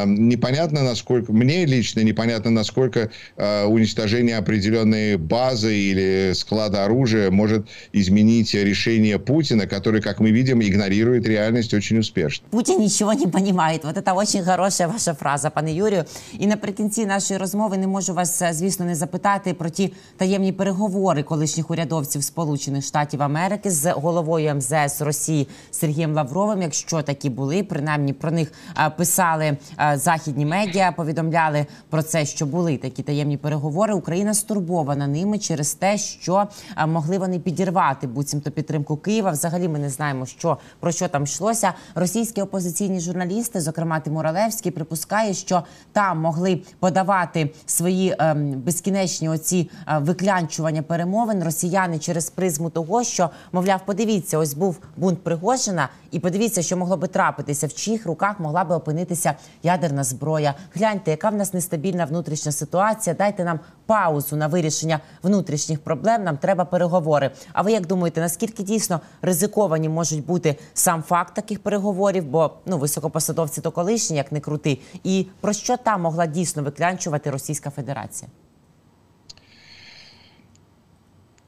Непонятно, 0.06 0.82
насколько, 0.82 1.32
мне 1.32 1.64
лично 1.64 2.00
непонятно, 2.00 2.50
насколько 2.50 3.10
э, 3.36 3.64
уничтожение 3.64 4.36
определенной 4.36 5.16
базы 5.16 5.74
или 5.74 6.32
склада 6.34 6.84
оружия 6.84 7.30
может 7.30 7.66
изменить 7.92 8.52
решение 8.52 9.18
Путина, 9.18 9.66
который, 9.66 10.02
как 10.02 10.20
мы 10.20 10.32
видим, 10.32 10.60
игнорирует 10.60 11.26
реальность 11.26 11.72
очень 11.72 11.98
успешно. 11.98 12.46
Путин 12.50 12.80
ничего 12.80 13.14
не 13.14 13.26
понимает. 13.26 13.84
Вот 13.84 13.96
это 13.96 14.12
очень 14.12 14.42
хорошая 14.42 14.88
ваша 14.88 15.14
фраза, 15.14 15.50
пане 15.50 15.72
Юрію. 15.72 16.04
І 16.38 16.46
наприкінці 16.46 17.06
нашої 17.06 17.40
розмови 17.40 17.78
не 17.78 17.86
можу 17.86 18.14
вас, 18.14 18.42
звісно, 18.50 18.84
не 18.84 18.94
запитати 18.94 19.54
про 19.54 19.70
ті 19.70 19.92
таємні 20.16 20.52
переговори 20.52 21.22
колишніх 21.22 21.70
урядовців 21.70 22.22
Сполучених 22.22 22.84
Штатів 22.84 23.22
Америки 23.22 23.70
з 23.70 23.92
головою 23.92 24.54
МЗС 24.54 25.00
Росії 25.00 25.48
Сергієм 25.70 26.14
Лавровим. 26.14 26.62
Якщо 26.62 27.02
такі 27.02 27.30
були, 27.30 27.62
принаймні 27.62 28.12
про 28.12 28.30
них 28.30 28.52
писали 28.96 29.46
Е, 29.46 29.56
західні 29.93 30.45
медіа 30.45 30.91
повідомляли 30.91 31.65
про 31.89 32.03
це, 32.03 32.25
що 32.25 32.45
були 32.45 32.77
такі 32.77 33.03
таємні 33.03 33.37
переговори. 33.37 33.93
Україна 33.93 34.33
стурбована 34.33 35.07
ними 35.07 35.39
через 35.39 35.73
те, 35.73 35.97
що 35.97 36.47
е, 36.77 36.85
могли 36.85 37.17
вони 37.17 37.39
підірвати 37.39 38.07
буцімто 38.07 38.51
підтримку 38.51 38.97
Києва. 38.97 39.31
Взагалі, 39.31 39.67
ми 39.67 39.79
не 39.79 39.89
знаємо, 39.89 40.25
що 40.25 40.57
про 40.79 40.91
що 40.91 41.07
там 41.07 41.23
йшлося. 41.23 41.73
Російські 41.95 42.41
опозиційні 42.41 42.99
журналісти, 42.99 43.61
зокрема 43.61 43.99
Тимур 43.99 44.27
Алевський, 44.27 44.71
припускає, 44.71 45.33
що 45.33 45.63
там 45.91 46.21
могли 46.21 46.61
подавати 46.79 47.49
свої 47.65 48.15
ем, 48.19 48.51
безкінечні 48.51 49.29
оці 49.29 49.69
е, 49.87 49.97
виклянчування 49.97 50.81
перемовин 50.81 51.43
росіяни 51.43 51.99
через 51.99 52.29
призму 52.29 52.69
того, 52.69 53.03
що 53.03 53.29
мовляв, 53.51 53.81
подивіться, 53.85 54.37
ось 54.37 54.53
був 54.53 54.79
бунт 54.97 55.23
Пригожина, 55.23 55.89
і 56.11 56.19
подивіться, 56.19 56.61
що 56.61 56.77
могло 56.77 56.97
би 56.97 57.07
трапитися, 57.07 57.67
в 57.67 57.73
чиїх 57.73 58.05
руках 58.05 58.39
могла 58.39 58.63
би 58.63 58.75
опинитися 58.75 59.33
ядерна 59.63 60.03
зброя. 60.03 60.53
Гляньте, 60.73 61.11
яка 61.11 61.29
в 61.29 61.35
нас 61.35 61.53
нестабільна 61.53 62.05
внутрішня 62.05 62.51
ситуація. 62.51 63.15
Дайте 63.19 63.43
нам 63.43 63.59
паузу 63.85 64.35
на 64.35 64.47
вирішення 64.47 64.99
внутрішніх 65.23 65.79
проблем. 65.79 66.23
Нам 66.23 66.37
треба 66.37 66.65
переговори. 66.65 67.31
А 67.53 67.61
ви 67.61 67.71
як 67.71 67.87
думаєте, 67.87 68.21
наскільки 68.21 68.63
дійсно 68.63 69.01
ризиковані 69.21 69.89
можуть 69.89 70.25
бути 70.25 70.55
сам 70.73 71.03
факт 71.03 71.35
таких 71.35 71.59
переговорів? 71.59 72.25
Бо 72.25 72.51
ну 72.65 72.77
високопосадовці 72.77 73.61
то 73.61 73.71
колишні, 73.71 74.17
як 74.17 74.31
не 74.31 74.39
крути, 74.39 74.79
і 75.03 75.27
про 75.41 75.53
що 75.53 75.77
там 75.77 76.01
могла 76.01 76.25
дійсно 76.25 76.63
виклянчувати 76.63 77.29
Російська 77.29 77.69
Федерація? 77.69 78.29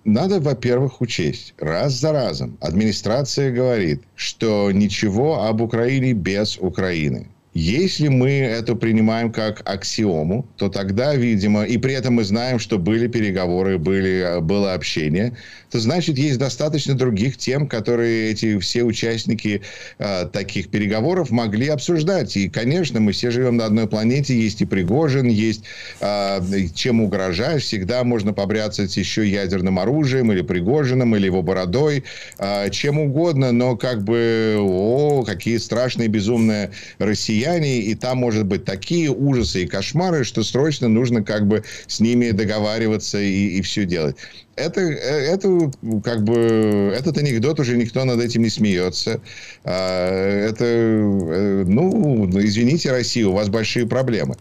надо, 0.08 0.40
во-первых, 0.40 1.02
учесть, 1.02 1.54
раз 1.58 1.94
за 1.94 2.14
разом 2.14 2.58
администрация 2.62 3.54
говорит, 3.54 4.04
что 4.16 4.72
ничего 4.72 5.46
об 5.46 5.62
Украине 5.62 6.14
без 6.14 6.58
Украины. 6.58 7.28
Если 7.60 8.08
мы 8.08 8.30
это 8.30 8.76
принимаем 8.76 9.32
как 9.32 9.68
аксиому, 9.68 10.48
то 10.58 10.70
тогда, 10.70 11.16
видимо, 11.16 11.64
и 11.64 11.80
при 11.80 11.96
этом 11.96 12.14
мы 12.14 12.24
знаем, 12.24 12.60
что 12.60 12.78
были 12.78 13.08
переговоры, 13.08 13.80
были, 13.80 14.40
было 14.42 14.76
общение, 14.76 15.36
то 15.70 15.80
значит, 15.80 16.18
есть 16.18 16.38
достаточно 16.38 16.96
других 16.96 17.38
тем, 17.38 17.68
которые 17.68 18.32
эти 18.32 18.58
все 18.60 18.84
участники 18.84 19.62
э, 19.98 20.26
таких 20.32 20.70
переговоров 20.70 21.30
могли 21.30 21.68
обсуждать. 21.68 22.38
И, 22.38 22.50
конечно, 22.50 23.00
мы 23.00 23.12
все 23.12 23.32
живем 23.32 23.58
на 23.58 23.66
одной 23.66 23.88
планете, 23.88 24.38
есть 24.40 24.62
и 24.62 24.66
Пригожин, 24.66 25.28
есть 25.28 25.64
э, 26.00 26.40
чем 26.74 27.02
угрожаешь, 27.02 27.64
всегда 27.64 28.04
можно 28.04 28.34
побряцать 28.34 28.96
еще 28.96 29.28
ядерным 29.28 29.80
оружием 29.80 30.32
или 30.32 30.42
Пригожиным, 30.42 31.16
или 31.16 31.26
его 31.26 31.42
бородой, 31.42 32.04
э, 32.38 32.70
чем 32.70 33.00
угодно, 33.00 33.52
но 33.52 33.76
как 33.76 34.04
бы, 34.04 34.56
о, 34.60 35.24
какие 35.24 35.58
страшные, 35.58 36.08
безумные 36.08 36.72
россияне, 37.00 37.82
и 37.82 37.96
там 37.96 38.20
может 38.20 38.46
быть 38.46 38.64
такие 38.64 39.10
ужасы 39.12 39.64
и 39.64 39.68
кошмары, 39.68 40.24
что 40.24 40.44
срочно 40.44 40.88
нужно 40.88 41.24
как 41.24 41.48
бы 41.48 41.64
с 41.88 42.00
ними 42.00 42.32
договариваться 42.32 43.20
и, 43.20 43.58
и 43.58 43.62
все 43.62 43.86
делать 43.86 44.16
это, 44.58 44.82
э, 44.82 45.34
это 45.34 45.72
как 46.04 46.24
бы 46.24 46.92
этот 46.96 47.18
анекдот 47.18 47.60
уже 47.60 47.78
никто 47.78 48.04
над 48.04 48.20
этим 48.20 48.42
не 48.42 48.50
смеется. 48.50 49.22
А, 49.64 50.10
это, 50.50 50.66
э, 50.66 51.64
ну, 51.68 52.28
извините, 52.42 52.92
Россия, 52.92 53.28
у 53.28 53.34
вас 53.34 53.50
большие 53.50 53.88
проблемы. 53.88 54.36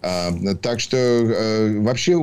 А, 0.00 0.32
так 0.62 0.78
что 0.78 0.96
э, 0.96 1.78
вообще, 1.80 2.16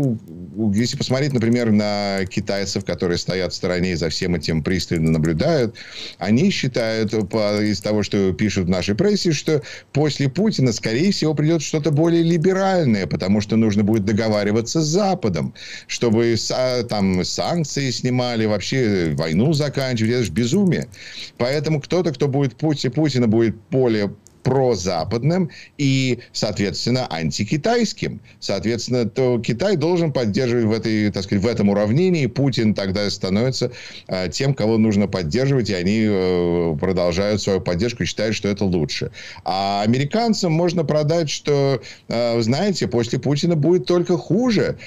если 0.74 0.98
посмотреть, 0.98 1.34
например, 1.34 1.72
на 1.72 2.26
китайцев, 2.26 2.86
которые 2.86 3.18
стоят 3.18 3.52
в 3.52 3.56
стороне 3.56 3.92
и 3.92 3.96
за 3.96 4.10
всем 4.10 4.36
этим 4.36 4.64
пристально 4.64 5.12
наблюдают, 5.12 5.76
они 6.18 6.52
считают 6.52 7.14
из 7.14 7.82
того, 7.82 8.04
что 8.04 8.32
пишут 8.34 8.68
в 8.68 8.70
нашей 8.70 8.96
прессе, 8.96 9.34
что 9.34 9.62
после 9.92 10.30
Путина, 10.30 10.72
скорее 10.72 11.12
всего, 11.12 11.34
придет 11.34 11.62
что-то 11.62 11.92
более 11.92 12.24
либеральное, 12.24 13.08
потому 13.08 13.42
что 13.42 13.58
нужно 13.58 13.84
будет 13.84 14.06
договариваться 14.06 14.82
с 14.82 14.86
Западом, 14.86 15.54
чтобы 15.88 16.36
там 16.90 17.24
санкции 17.26 17.92
снимали, 17.92 18.46
вообще 18.46 19.14
войну 19.16 19.52
заканчивать. 19.54 20.12
Это 20.12 20.24
же 20.24 20.32
безумие. 20.32 20.88
Поэтому 21.38 21.82
кто-то, 21.82 22.14
кто 22.14 22.28
будет 22.28 22.56
Путин, 22.56 22.92
Путина 22.92 23.28
будет 23.28 23.56
более 23.70 24.14
прозападным 24.46 25.50
и, 25.80 26.20
соответственно, 26.32 27.08
антикитайским. 27.10 28.22
Соответственно, 28.40 29.10
то 29.10 29.40
Китай 29.40 29.76
должен 29.76 30.14
поддерживать 30.14 30.66
в, 30.66 30.72
этой, 30.72 31.12
так 31.12 31.24
сказать, 31.24 31.44
в 31.44 31.48
этом 31.48 31.70
уравнении. 31.70 32.28
Путин 32.28 32.76
тогда 32.76 33.10
становится 33.10 33.72
э, 34.08 34.30
тем, 34.30 34.54
кого 34.54 34.78
нужно 34.78 35.08
поддерживать, 35.08 35.72
и 35.72 35.74
они 35.74 36.06
э, 36.08 36.78
продолжают 36.80 37.42
свою 37.42 37.60
поддержку 37.60 38.04
и 38.04 38.06
считают, 38.06 38.36
что 38.36 38.48
это 38.48 38.66
лучше. 38.66 39.10
А 39.46 39.82
американцам 39.82 40.52
можно 40.52 40.84
продать, 40.84 41.32
что, 41.32 41.82
э, 42.08 42.42
знаете, 42.42 42.88
после 42.88 43.18
Путина 43.18 43.56
будет 43.56 43.88
только 43.88 44.16
хуже. 44.16 44.78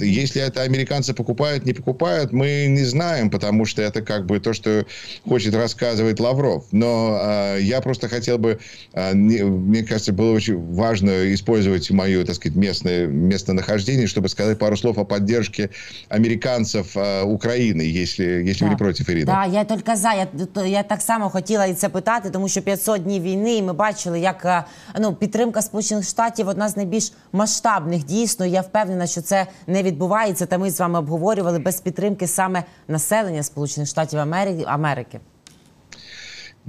Если 0.00 0.42
это 0.42 0.62
американцы 0.62 1.14
покупают, 1.14 1.64
не 1.64 1.74
покупают, 1.74 2.32
мы 2.32 2.66
не 2.68 2.82
знаем, 2.82 3.30
потому 3.30 3.66
что 3.66 3.82
это 3.82 4.02
как 4.02 4.26
бы 4.26 4.40
то, 4.40 4.52
что 4.52 4.84
хочет 5.24 5.54
рассказывать 5.54 6.18
Лавров. 6.18 6.64
Но 6.72 7.56
я 7.60 7.80
просто 7.80 8.08
хотел 8.08 8.38
бы 8.38 8.58
мне 8.94 9.82
кажется, 9.82 10.12
было 10.12 10.32
очень 10.32 10.74
важно 10.74 11.32
использовать 11.34 11.90
мое, 11.90 12.24
так 12.24 12.34
сказать, 12.34 12.56
местное 12.56 13.06
местонахождение, 13.06 14.06
чтобы 14.06 14.28
сказать 14.28 14.58
пару 14.58 14.76
слов 14.76 14.98
о 14.98 15.04
поддержке 15.04 15.68
американців 16.08 16.98
а, 16.98 17.22
України, 17.22 17.86
якщо, 17.86 18.22
якщо 18.22 18.64
ви 18.64 18.70
не 18.70 18.76
проти, 18.76 19.12
Ірина. 19.12 19.44
Так, 19.44 19.54
я 19.54 19.64
тільки 19.64 19.96
за. 19.96 20.12
Я, 20.12 20.26
я 20.66 20.82
так 20.82 21.02
само 21.02 21.30
хотіла 21.30 21.66
і 21.66 21.74
це 21.74 21.88
питати, 21.88 22.30
тому 22.30 22.48
що 22.48 22.62
500 22.62 23.02
днів 23.02 23.22
війни, 23.22 23.56
і 23.56 23.62
ми 23.62 23.72
бачили, 23.72 24.20
як 24.20 24.64
ну, 25.00 25.14
підтримка 25.14 25.62
Сполучених 25.62 26.04
Штатів 26.04 26.48
одна 26.48 26.68
з 26.68 26.76
найбільш 26.76 27.12
масштабних. 27.32 28.04
Дійсно, 28.04 28.46
я 28.46 28.60
впевнена, 28.60 29.06
що 29.06 29.20
це 29.20 29.46
не 29.66 29.82
відбувається. 29.82 30.46
Та 30.46 30.58
ми 30.58 30.70
з 30.70 30.80
вами 30.80 30.98
обговорювали 30.98 31.58
без 31.58 31.80
підтримки 31.80 32.26
саме 32.26 32.64
населення 32.88 33.42
Сполучених 33.42 33.88
Штатів 33.88 34.18
Америки. 34.66 35.20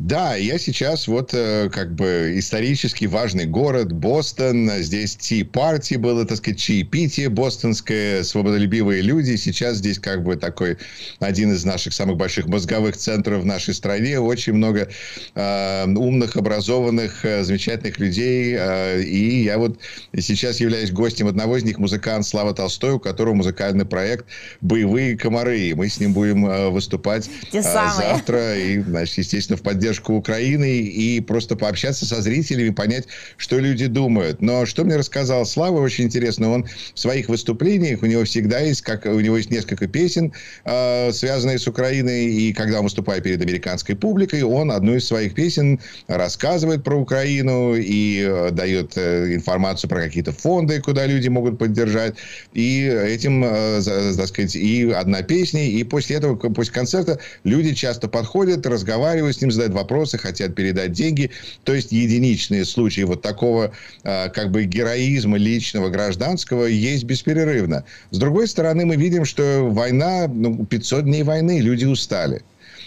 Да, 0.03 0.35
я 0.35 0.57
сейчас 0.57 1.07
вот 1.07 1.29
э, 1.35 1.69
как 1.71 1.93
бы 1.93 2.33
исторически 2.35 3.05
важный 3.05 3.45
город 3.45 3.91
Бостон. 3.91 4.67
Здесь 4.79 5.15
Ти-партии 5.15 5.93
было, 5.93 6.25
так 6.25 6.39
сказать, 6.39 6.59
чаепитие 6.59 7.29
бостонское, 7.29 8.23
свободолюбивые 8.23 9.03
люди. 9.03 9.35
Сейчас 9.35 9.77
здесь 9.77 9.99
как 9.99 10.23
бы 10.23 10.37
такой 10.37 10.79
один 11.19 11.53
из 11.53 11.65
наших 11.65 11.93
самых 11.93 12.17
больших 12.17 12.47
мозговых 12.47 12.97
центров 12.97 13.43
в 13.43 13.45
нашей 13.45 13.75
стране. 13.75 14.19
Очень 14.19 14.53
много 14.53 14.89
э, 15.35 15.85
умных, 15.85 16.35
образованных, 16.35 17.23
э, 17.23 17.43
замечательных 17.43 17.99
людей. 17.99 18.55
Э, 18.57 18.99
и 19.03 19.43
я 19.43 19.59
вот 19.59 19.77
сейчас 20.17 20.59
являюсь 20.59 20.89
гостем 20.89 21.27
одного 21.27 21.57
из 21.57 21.63
них, 21.63 21.77
музыкант 21.77 22.25
Слава 22.25 22.55
Толстой, 22.55 22.93
у 22.93 22.99
которого 22.99 23.35
музыкальный 23.35 23.85
проект 23.85 24.25
«Боевые 24.61 25.15
комары». 25.15 25.59
И 25.59 25.73
мы 25.75 25.89
с 25.89 25.99
ним 25.99 26.13
будем 26.13 26.47
э, 26.47 26.69
выступать 26.69 27.29
э, 27.53 27.61
завтра. 27.61 28.57
И, 28.57 28.79
значит, 28.79 29.19
естественно, 29.19 29.57
в 29.57 29.61
поддержку 29.61 29.90
поддержку 29.91 30.13
Украины 30.13 30.79
и 30.79 31.19
просто 31.19 31.55
пообщаться 31.55 32.05
со 32.05 32.21
зрителями, 32.21 32.69
понять, 32.69 33.07
что 33.37 33.59
люди 33.59 33.87
думают. 33.87 34.41
Но 34.41 34.65
что 34.65 34.83
мне 34.85 34.95
рассказал 34.95 35.45
Слава, 35.45 35.81
очень 35.81 36.05
интересно, 36.05 36.49
он 36.49 36.65
в 36.93 36.99
своих 36.99 37.27
выступлениях, 37.27 38.01
у 38.01 38.05
него 38.05 38.23
всегда 38.23 38.59
есть, 38.59 38.81
как 38.81 39.05
у 39.05 39.19
него 39.19 39.37
есть 39.37 39.51
несколько 39.51 39.87
песен, 39.87 40.31
э, 40.63 41.11
связанные 41.11 41.59
с 41.59 41.67
Украиной, 41.67 42.25
и 42.25 42.53
когда 42.53 42.77
он 42.77 42.85
выступает 42.85 43.23
перед 43.23 43.41
американской 43.41 43.95
публикой, 43.95 44.43
он 44.43 44.71
одну 44.71 44.95
из 44.95 45.05
своих 45.05 45.33
песен 45.33 45.79
рассказывает 46.07 46.83
про 46.83 46.95
Украину 46.95 47.75
и 47.75 48.23
э, 48.25 48.51
дает 48.51 48.93
э, 48.95 49.35
информацию 49.35 49.89
про 49.89 50.01
какие-то 50.01 50.31
фонды, 50.31 50.79
куда 50.79 51.05
люди 51.05 51.27
могут 51.27 51.59
поддержать. 51.59 52.15
И 52.53 52.85
этим, 52.85 53.43
э, 53.43 53.81
так 54.15 54.27
сказать, 54.27 54.55
и 54.55 54.89
одна 54.91 55.21
песня, 55.21 55.67
и 55.67 55.83
после 55.83 56.15
этого, 56.15 56.35
после 56.35 56.73
концерта 56.73 57.19
люди 57.43 57.73
часто 57.73 58.07
подходят, 58.07 58.65
разговаривают 58.65 59.35
с 59.35 59.41
ним, 59.41 59.51
задают 59.51 59.70
вопросы, 59.71 60.17
хотят 60.17 60.55
передать 60.55 60.91
деньги. 60.91 61.31
То 61.63 61.73
есть 61.73 61.91
единичные 61.91 62.65
случаи 62.65 63.01
вот 63.01 63.21
такого 63.21 63.71
э, 64.03 64.29
как 64.29 64.51
бы 64.51 64.65
героизма 64.65 65.37
личного, 65.37 65.89
гражданского 65.89 66.65
есть 66.65 67.03
беспрерывно. 67.03 67.85
С 68.11 68.17
другой 68.17 68.47
стороны, 68.47 68.85
мы 68.85 68.95
видим, 68.95 69.25
что 69.25 69.67
война, 69.69 70.27
ну, 70.27 70.65
500 70.65 71.05
дней 71.05 71.23
войны, 71.23 71.59
люди 71.59 71.85
устали. 71.85 72.43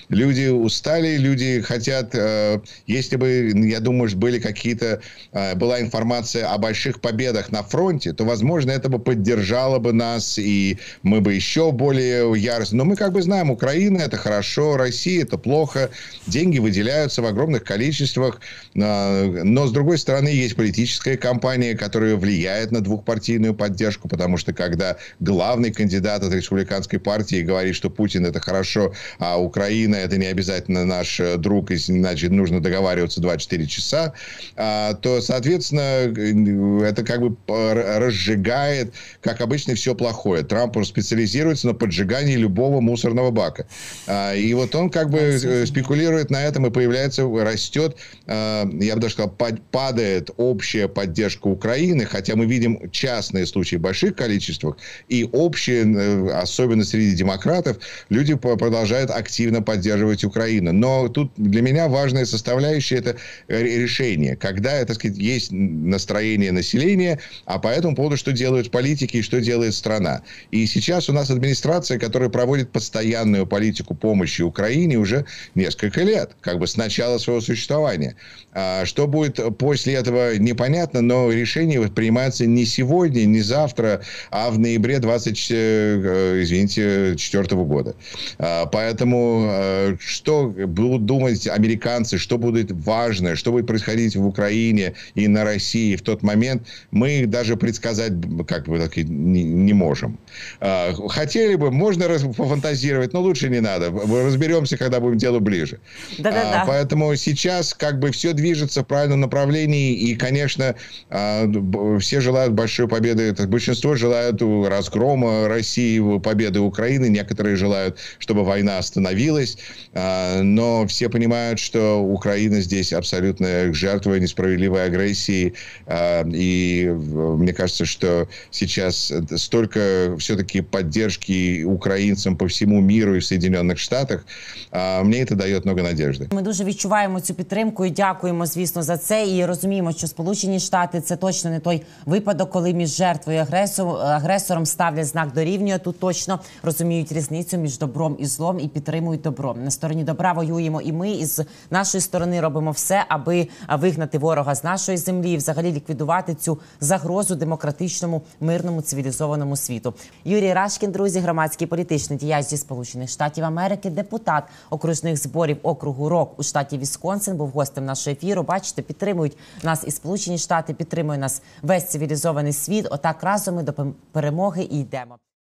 Люди 0.08 0.48
устали, 0.48 1.16
люди 1.16 1.60
хотят, 1.60 2.14
э, 2.14 2.60
если 2.86 3.16
бы, 3.16 3.52
я 3.54 3.80
думаю, 3.80 4.10
были 4.16 4.38
какие-то, 4.38 5.00
э, 5.32 5.54
была 5.54 5.80
информация 5.80 6.48
о 6.50 6.58
больших 6.58 7.00
победах 7.00 7.50
на 7.50 7.62
фронте, 7.62 8.12
то, 8.12 8.24
возможно, 8.24 8.70
это 8.70 8.88
бы 8.88 8.98
поддержало 8.98 9.78
бы 9.78 9.92
нас, 9.92 10.38
и 10.38 10.78
мы 11.02 11.20
бы 11.20 11.34
еще 11.34 11.72
более 11.72 12.32
яростно. 12.38 12.78
Но 12.78 12.84
мы 12.84 12.96
как 12.96 13.12
бы 13.12 13.22
знаем, 13.22 13.50
Украина 13.50 13.98
это 13.98 14.16
хорошо, 14.16 14.76
Россия 14.76 15.22
это 15.22 15.38
плохо, 15.38 15.90
деньги 16.26 16.58
выделяются 16.58 17.22
в 17.22 17.26
огромных 17.26 17.64
количествах, 17.64 18.40
э, 18.74 19.42
но, 19.44 19.66
с 19.66 19.72
другой 19.72 19.98
стороны, 19.98 20.28
есть 20.28 20.56
политическая 20.56 21.16
кампания, 21.16 21.74
которая 21.74 22.16
влияет 22.16 22.72
на 22.72 22.80
двухпартийную 22.80 23.54
поддержку, 23.54 24.08
потому 24.08 24.36
что 24.36 24.52
когда 24.52 24.96
главный 25.20 25.72
кандидат 25.72 26.22
от 26.22 26.32
республиканской 26.32 26.98
партии 26.98 27.42
говорит, 27.42 27.74
что 27.74 27.90
Путин 27.90 28.26
это 28.26 28.40
хорошо, 28.40 28.92
а 29.18 29.40
Украина 29.40 29.93
это 29.96 30.18
не 30.18 30.26
обязательно 30.26 30.84
наш 30.84 31.20
э, 31.20 31.36
друг, 31.36 31.70
и 31.70 31.76
значит 31.76 32.30
нужно 32.30 32.60
договариваться 32.60 33.20
24 33.20 33.66
часа, 33.66 34.12
а, 34.56 34.94
то, 34.94 35.20
соответственно, 35.20 35.80
э, 35.80 36.88
это 36.88 37.02
как 37.04 37.20
бы 37.20 37.36
разжигает, 37.48 38.94
как 39.20 39.40
обычно, 39.40 39.74
все 39.74 39.94
плохое. 39.94 40.42
Трамп 40.42 40.76
специализируется 40.84 41.68
на 41.68 41.74
поджигании 41.74 42.36
любого 42.36 42.80
мусорного 42.80 43.30
бака. 43.30 43.66
А, 44.06 44.34
И 44.34 44.52
вот 44.54 44.74
он 44.74 44.90
как 44.90 45.10
бы 45.10 45.18
э, 45.18 45.66
спекулирует 45.66 46.30
на 46.30 46.42
этом 46.42 46.66
и 46.66 46.70
появляется, 46.70 47.22
растет, 47.24 47.96
э, 48.26 48.64
я 48.80 48.94
бы 48.94 49.00
даже 49.00 49.14
сказал, 49.14 49.30
пад- 49.30 49.62
падает 49.70 50.30
общая 50.36 50.88
поддержка 50.88 51.46
Украины, 51.46 52.04
хотя 52.04 52.36
мы 52.36 52.46
видим 52.46 52.90
частные 52.90 53.46
случаи 53.46 53.76
в 53.76 53.80
больших 53.80 54.16
количествах, 54.16 54.76
и 55.08 55.28
общие, 55.32 56.32
особенно 56.32 56.84
среди 56.84 57.14
демократов, 57.14 57.78
люди 58.08 58.34
продолжают 58.34 59.10
активно 59.10 59.62
поддерживать 59.62 59.83
Украину. 60.24 60.72
Но 60.72 61.08
тут 61.08 61.32
для 61.36 61.62
меня 61.62 61.88
важная 61.88 62.24
составляющая– 62.24 62.96
это 62.98 63.16
э, 63.48 63.62
решение. 63.62 64.36
Когда, 64.36 64.84
так 64.84 64.96
сказать, 64.96 65.16
есть 65.18 65.50
настроение 65.52 66.52
населения, 66.52 67.20
а 67.46 67.58
по 67.58 67.68
этому 67.68 67.94
поводу, 67.94 68.16
что 68.16 68.32
делают 68.32 68.70
политики 68.70 69.18
и 69.18 69.22
что 69.22 69.40
делает 69.40 69.74
страна. 69.74 70.22
И 70.50 70.66
сейчас 70.66 71.08
у 71.08 71.12
нас 71.12 71.30
администрация, 71.30 71.98
которая 71.98 72.28
проводит 72.28 72.70
постоянную 72.70 73.46
политику 73.46 73.94
помощи 73.94 74.42
Украине 74.42 74.96
уже 74.96 75.24
несколько 75.54 76.02
лет, 76.02 76.32
как 76.40 76.58
бы 76.58 76.66
с 76.66 76.76
начала 76.76 77.18
своего 77.18 77.40
существования. 77.40 78.16
А 78.52 78.84
Что 78.84 79.06
будет 79.06 79.40
после 79.58 79.94
этого, 79.94 80.36
непонятно, 80.36 81.00
но 81.00 81.30
решение 81.32 81.80
принимается 81.88 82.46
не 82.46 82.66
сегодня, 82.66 83.24
не 83.24 83.40
завтра, 83.40 84.02
а 84.30 84.50
в 84.50 84.58
ноябре 84.58 84.98
20, 84.98 85.46
э, 85.50 86.40
извините, 86.42 87.14
4 87.16 87.46
года. 87.64 87.94
А, 88.38 88.66
Поэтому 88.66 89.46
э, 89.48 89.73
что 89.98 90.48
будут 90.48 91.06
думать 91.06 91.46
американцы, 91.46 92.18
что 92.18 92.38
будет 92.38 92.70
важно, 92.72 93.36
что 93.36 93.52
будет 93.52 93.66
происходить 93.66 94.16
в 94.16 94.26
Украине 94.26 94.94
и 95.14 95.28
на 95.28 95.44
России 95.44 95.96
в 95.96 96.02
тот 96.02 96.22
момент, 96.22 96.66
мы 96.90 97.26
даже 97.26 97.56
предсказать 97.56 98.12
как 98.46 98.66
бы 98.66 98.78
так, 98.78 98.96
не, 98.96 99.42
не 99.42 99.72
можем. 99.72 100.18
А, 100.60 100.92
Хотели 101.08 101.54
бы, 101.56 101.70
можно 101.70 102.08
пофантазировать, 102.32 103.12
но 103.12 103.20
лучше 103.20 103.48
не 103.48 103.60
надо. 103.60 103.90
Разберемся, 103.90 104.76
когда 104.76 105.00
будем 105.00 105.18
делу 105.18 105.40
ближе. 105.40 105.80
Да-да-да. 106.18 106.62
А, 106.62 106.66
Поэтому 106.66 107.14
сейчас 107.16 107.74
как 107.74 107.98
бы 107.98 108.10
все 108.10 108.32
движется 108.32 108.82
в 108.82 108.86
правильном 108.86 109.20
направлении. 109.20 109.94
И, 109.94 110.14
конечно, 110.14 110.74
а, 111.10 111.50
все 111.98 112.20
желают 112.20 112.52
большой 112.52 112.88
победы. 112.88 113.24
Это 113.24 113.46
большинство 113.46 113.94
желают 113.94 114.42
разгрома 114.42 115.48
России, 115.48 116.18
победы 116.18 116.60
Украины. 116.60 117.08
Некоторые 117.08 117.56
желают, 117.56 117.98
чтобы 118.18 118.44
война 118.44 118.78
остановилась. 118.78 119.58
А, 119.93 120.41
Но 120.43 120.85
все 120.85 121.09
понимают, 121.09 121.59
что 121.59 121.99
Украина 122.01 122.61
здесь 122.61 122.93
абсолютно 122.93 123.73
жертва 123.73 124.15
несправедливой 124.19 124.85
агрессии. 124.85 125.53
А, 125.87 126.23
И 126.33 126.89
в- 126.91 127.37
мне 127.37 127.53
кажется, 127.53 127.85
что 127.85 128.27
сейчас 128.51 129.13
столько 129.37 129.79
все-таки 130.17 130.61
поддержки 130.61 131.63
украинцам 131.63 132.35
по 132.35 132.45
всему 132.45 132.81
миру 132.81 133.15
и 133.15 133.19
в 133.19 133.23
Соединенных 133.23 133.77
Штатах. 133.77 134.25
а, 134.71 135.03
Мне 135.03 135.17
это 135.23 135.35
дает 135.35 135.65
много 135.65 135.81
надежды. 135.81 136.27
Ми 136.33 136.41
дуже 136.41 136.63
відчуваємо 136.63 137.19
цю 137.19 137.33
підтримку 137.33 137.85
і 137.85 137.89
дякуємо, 137.89 138.45
звісно, 138.45 138.83
за 138.83 138.97
це. 138.97 139.27
І 139.27 139.45
розуміємо, 139.45 139.91
що 139.91 140.07
Сполучені 140.07 140.59
Штати 140.59 141.01
це 141.01 141.15
точно 141.15 141.49
не 141.49 141.59
той 141.59 141.81
випадок, 142.05 142.49
коли 142.49 142.73
між 142.73 142.89
жертвою 142.95 143.37
і 143.37 143.41
агресором, 143.41 143.95
агресором 143.95 144.65
ставлять 144.65 145.05
знак 145.05 145.33
дорівнює. 145.33 145.79
Тут 145.79 145.99
точно 145.99 146.39
розуміють 146.63 147.11
різницю 147.11 147.57
між 147.57 147.77
добром 147.77 148.17
і 148.19 148.25
злом 148.25 148.59
і 148.59 148.67
підтримують 148.67 149.21
добро. 149.21 149.52
На 149.54 149.70
стороні 149.70 150.04
добра 150.04 150.32
воюємо 150.32 150.80
і 150.80 150.92
ми, 150.92 151.10
і 151.10 151.24
з 151.24 151.44
нашої 151.70 152.02
сторони 152.02 152.40
робимо 152.40 152.70
все, 152.70 153.04
аби 153.08 153.48
вигнати 153.78 154.18
ворога 154.18 154.54
з 154.54 154.64
нашої 154.64 154.98
землі 154.98 155.32
і 155.32 155.36
взагалі 155.36 155.72
ліквідувати 155.72 156.34
цю 156.34 156.58
загрозу 156.80 157.34
демократичному, 157.34 158.22
мирному, 158.40 158.82
цивілізованому 158.82 159.56
світу. 159.56 159.94
Юрій 160.24 160.52
Рашкін, 160.52 160.90
друзі, 160.90 161.20
громадський 161.20 161.66
політичний 161.66 162.18
діяч 162.18 162.46
зі 162.46 162.56
Сполучених 162.56 163.08
Штатів 163.08 163.44
Америки, 163.44 163.90
депутат 163.90 164.44
окружних 164.70 165.16
зборів 165.16 165.56
округу 165.62 166.08
Рок 166.08 166.38
у 166.38 166.42
штаті 166.42 166.78
Вісконсин, 166.78 167.36
був 167.36 167.48
гостем 167.48 167.84
нашого 167.84 168.16
ефіру. 168.16 168.42
Бачите, 168.42 168.82
підтримують 168.82 169.36
нас 169.62 169.84
і 169.86 169.90
Сполучені 169.90 170.38
Штати, 170.38 170.74
підтримує 170.74 171.18
нас 171.18 171.42
весь 171.62 171.88
цивілізований 171.88 172.52
світ. 172.52 172.88
Отак 172.90 173.22
разом 173.22 173.54
ми 173.54 173.62
до 173.62 173.72
перемоги 174.12 174.62
і 174.62 174.80
йдемо. 174.80 175.24